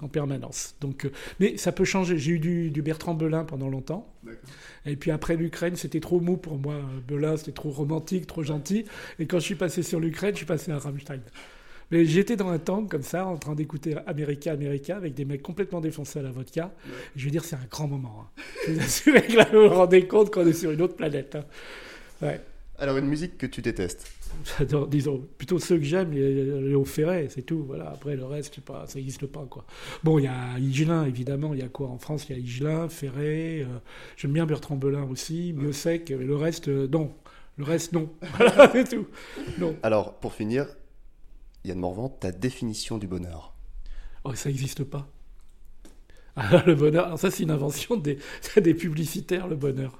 en 0.00 0.08
permanence. 0.08 0.76
Donc, 0.82 1.06
euh, 1.06 1.12
mais 1.40 1.56
ça 1.56 1.72
peut 1.72 1.84
changer. 1.84 2.18
J'ai 2.18 2.32
eu 2.32 2.38
du, 2.38 2.70
du 2.70 2.82
Bertrand 2.82 3.14
Belin 3.14 3.44
pendant 3.44 3.68
longtemps. 3.68 4.12
Et 4.84 4.96
puis 4.96 5.10
après 5.10 5.36
l'Ukraine, 5.36 5.76
c'était 5.76 6.00
trop 6.00 6.20
mou 6.20 6.36
pour 6.36 6.58
moi. 6.58 6.76
Belin, 7.08 7.36
c'était 7.36 7.52
trop 7.52 7.70
romantique, 7.70 8.26
trop 8.26 8.42
gentil. 8.42 8.84
Et 9.18 9.26
quand 9.26 9.38
je 9.38 9.44
suis 9.44 9.54
passé 9.54 9.82
sur 9.82 9.98
l'Ukraine, 9.98 10.32
je 10.32 10.38
suis 10.38 10.46
passé 10.46 10.70
à 10.72 10.78
Rammstein. 10.78 11.20
Mais 11.90 12.04
j'étais 12.04 12.36
dans 12.36 12.48
un 12.48 12.58
tank 12.58 12.90
comme 12.90 13.02
ça, 13.02 13.26
en 13.26 13.36
train 13.36 13.54
d'écouter 13.54 13.94
America, 14.06 14.52
America, 14.52 14.96
avec 14.96 15.14
des 15.14 15.24
mecs 15.24 15.42
complètement 15.42 15.80
défoncés 15.80 16.18
à 16.18 16.22
la 16.22 16.30
vodka. 16.30 16.72
Je 17.14 17.24
veux 17.24 17.30
dire, 17.30 17.44
c'est 17.44 17.56
un 17.56 17.66
grand 17.70 17.86
moment. 17.86 18.24
hein. 18.24 18.42
Je 18.66 18.72
vous 18.72 18.80
assure 18.80 19.26
que 19.26 19.32
là, 19.36 19.46
vous 19.52 19.68
vous 19.68 19.74
rendez 19.74 20.06
compte 20.06 20.32
qu'on 20.32 20.46
est 20.46 20.52
sur 20.52 20.70
une 20.72 20.82
autre 20.82 20.96
planète. 20.96 21.36
hein. 21.36 21.44
Ouais. 22.22 22.40
Alors, 22.78 22.98
une 22.98 23.06
musique 23.06 23.38
que 23.38 23.46
tu 23.46 23.62
détestes 23.62 24.10
J'adore, 24.58 24.86
disons, 24.88 25.24
plutôt 25.38 25.58
ceux 25.58 25.78
que 25.78 25.84
j'aime, 25.84 26.10
Léo 26.12 26.84
Ferré, 26.84 27.28
c'est 27.30 27.42
tout. 27.42 27.64
Voilà. 27.64 27.90
Après, 27.90 28.16
le 28.16 28.24
reste, 28.24 28.60
pas, 28.60 28.84
ça 28.86 28.98
n'existe 28.98 29.24
pas, 29.26 29.46
quoi. 29.48 29.64
Bon, 30.04 30.18
il 30.18 30.24
y 30.24 30.28
a 30.28 30.58
Higelin, 30.58 31.06
évidemment. 31.06 31.54
Il 31.54 31.60
y 31.60 31.62
a 31.62 31.68
quoi 31.68 31.88
en 31.88 31.98
France? 31.98 32.26
Il 32.28 32.36
y 32.36 32.38
a 32.38 32.42
Higelin, 32.42 32.88
Ferré. 32.88 33.62
euh, 33.62 33.78
j'aime 34.16 34.32
bien 34.32 34.44
Bertrand 34.44 34.76
Belin 34.76 35.04
aussi, 35.04 35.54
Mieux 35.56 35.72
Sec. 35.72 36.12
Mais 36.18 36.24
le 36.24 36.36
reste, 36.36 36.68
euh, 36.68 36.88
non. 36.88 37.14
Le 37.56 37.64
reste, 37.64 37.92
non. 37.92 38.10
Voilà, 38.36 38.70
c'est 38.72 38.90
tout. 38.96 39.06
Non. 39.56 39.74
Alors, 39.82 40.14
pour 40.18 40.34
finir, 40.34 40.66
Yann 41.66 41.78
Morvan, 41.78 42.08
ta 42.08 42.30
définition 42.30 42.96
du 42.98 43.06
bonheur 43.06 43.52
Oh, 44.24 44.34
ça 44.34 44.48
n'existe 44.48 44.84
pas. 44.84 45.08
Alors, 46.36 46.62
le 46.66 46.74
bonheur, 46.74 47.06
alors 47.06 47.18
ça, 47.18 47.30
c'est 47.30 47.42
une 47.42 47.50
invention 47.50 47.96
des, 47.96 48.18
des 48.56 48.74
publicitaires, 48.74 49.48
le 49.48 49.56
bonheur. 49.56 49.98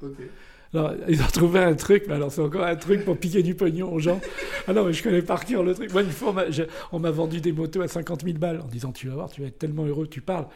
Alors, 0.74 0.92
ils 1.08 1.20
ont 1.22 1.26
trouvé 1.28 1.60
un 1.60 1.74
truc, 1.74 2.04
mais 2.08 2.14
alors 2.14 2.30
c'est 2.30 2.40
encore 2.42 2.64
un 2.64 2.76
truc 2.76 3.04
pour 3.04 3.16
piquer 3.16 3.42
du 3.42 3.54
pognon 3.54 3.92
aux 3.92 3.98
gens. 3.98 4.20
Ah 4.68 4.72
non, 4.72 4.84
mais 4.84 4.92
je 4.92 5.02
connais 5.02 5.22
par 5.22 5.44
cœur 5.44 5.62
le 5.62 5.74
truc. 5.74 5.92
Moi, 5.92 6.02
une 6.02 6.10
fois, 6.10 6.30
on 6.30 6.32
m'a- 6.32 6.50
j'ai- 6.50 6.66
vendu 6.92 7.40
des 7.40 7.52
motos 7.52 7.80
à 7.82 7.88
50 7.88 8.24
000 8.24 8.38
balles 8.38 8.60
en 8.60 8.66
disant 8.68 8.92
Tu 8.92 9.08
vas 9.08 9.14
voir, 9.14 9.30
tu 9.30 9.40
vas 9.40 9.46
être 9.48 9.58
tellement 9.58 9.84
heureux, 9.86 10.06
tu 10.06 10.20
parles. 10.20 10.46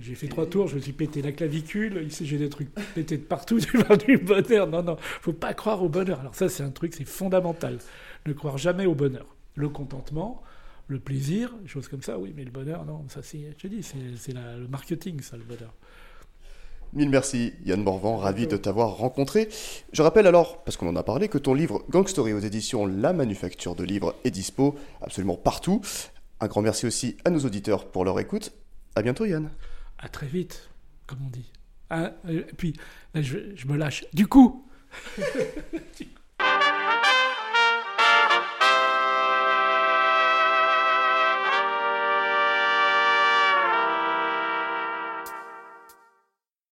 J'ai 0.00 0.14
fait 0.14 0.26
trois 0.28 0.46
tours, 0.46 0.68
je 0.68 0.76
me 0.76 0.80
suis 0.80 0.92
pété 0.92 1.20
la 1.22 1.32
clavicule, 1.32 2.02
ici 2.06 2.26
j'ai 2.26 2.38
des 2.38 2.48
trucs 2.48 2.70
pétés 2.94 3.18
de 3.18 3.22
partout, 3.22 3.60
tu 3.60 3.78
parles 3.84 3.98
du 3.98 4.16
bonheur. 4.18 4.66
Non, 4.66 4.82
non, 4.82 4.96
faut 5.20 5.32
pas 5.32 5.54
croire 5.54 5.82
au 5.82 5.88
bonheur. 5.88 6.20
Alors, 6.20 6.34
ça, 6.34 6.48
c'est 6.48 6.62
un 6.62 6.70
truc, 6.70 6.94
c'est 6.94 7.06
fondamental. 7.06 7.78
Ne 8.26 8.32
croire 8.32 8.58
jamais 8.58 8.86
au 8.86 8.94
bonheur. 8.94 9.26
Le 9.54 9.68
contentement, 9.68 10.42
le 10.92 11.00
plaisir, 11.00 11.54
des 11.62 11.68
choses 11.68 11.88
comme 11.88 12.02
ça, 12.02 12.18
oui, 12.18 12.32
mais 12.36 12.44
le 12.44 12.50
bonheur, 12.50 12.84
non, 12.84 13.04
ça, 13.08 13.22
c'est, 13.22 13.54
je 13.58 13.62
te 13.62 13.66
dis, 13.66 13.82
c'est, 13.82 14.32
le 14.34 14.68
marketing, 14.68 15.20
ça, 15.20 15.36
le 15.36 15.44
bonheur. 15.44 15.74
Mille 16.92 17.08
merci 17.08 17.54
Yann 17.64 17.82
Morvan, 17.82 18.18
ravi 18.18 18.46
de 18.46 18.58
t'avoir 18.58 18.90
rencontré. 18.98 19.48
Je 19.94 20.02
rappelle 20.02 20.26
alors, 20.26 20.62
parce 20.62 20.76
qu'on 20.76 20.88
en 20.88 20.96
a 20.96 21.02
parlé, 21.02 21.28
que 21.28 21.38
ton 21.38 21.54
livre 21.54 21.82
Gang 21.88 22.06
Story 22.06 22.34
aux 22.34 22.38
éditions 22.38 22.84
La 22.84 23.14
Manufacture 23.14 23.74
de 23.74 23.82
Livres 23.82 24.14
est 24.24 24.30
dispo 24.30 24.76
absolument 25.00 25.36
partout. 25.36 25.80
Un 26.40 26.48
grand 26.48 26.60
merci 26.60 26.86
aussi 26.86 27.16
à 27.24 27.30
nos 27.30 27.40
auditeurs 27.40 27.90
pour 27.90 28.04
leur 28.04 28.20
écoute. 28.20 28.52
À 28.94 29.00
bientôt 29.00 29.24
Yann. 29.24 29.50
À 29.98 30.10
très 30.10 30.26
vite, 30.26 30.68
comme 31.06 31.20
on 31.26 31.30
dit. 31.30 31.50
Ah, 31.88 32.12
et 32.28 32.40
puis, 32.40 32.74
là, 33.14 33.22
je, 33.22 33.38
je 33.54 33.66
me 33.66 33.76
lâche. 33.76 34.04
Du 34.12 34.26
coup 34.26 34.68
Du 35.98 36.06
coup. 36.06 36.21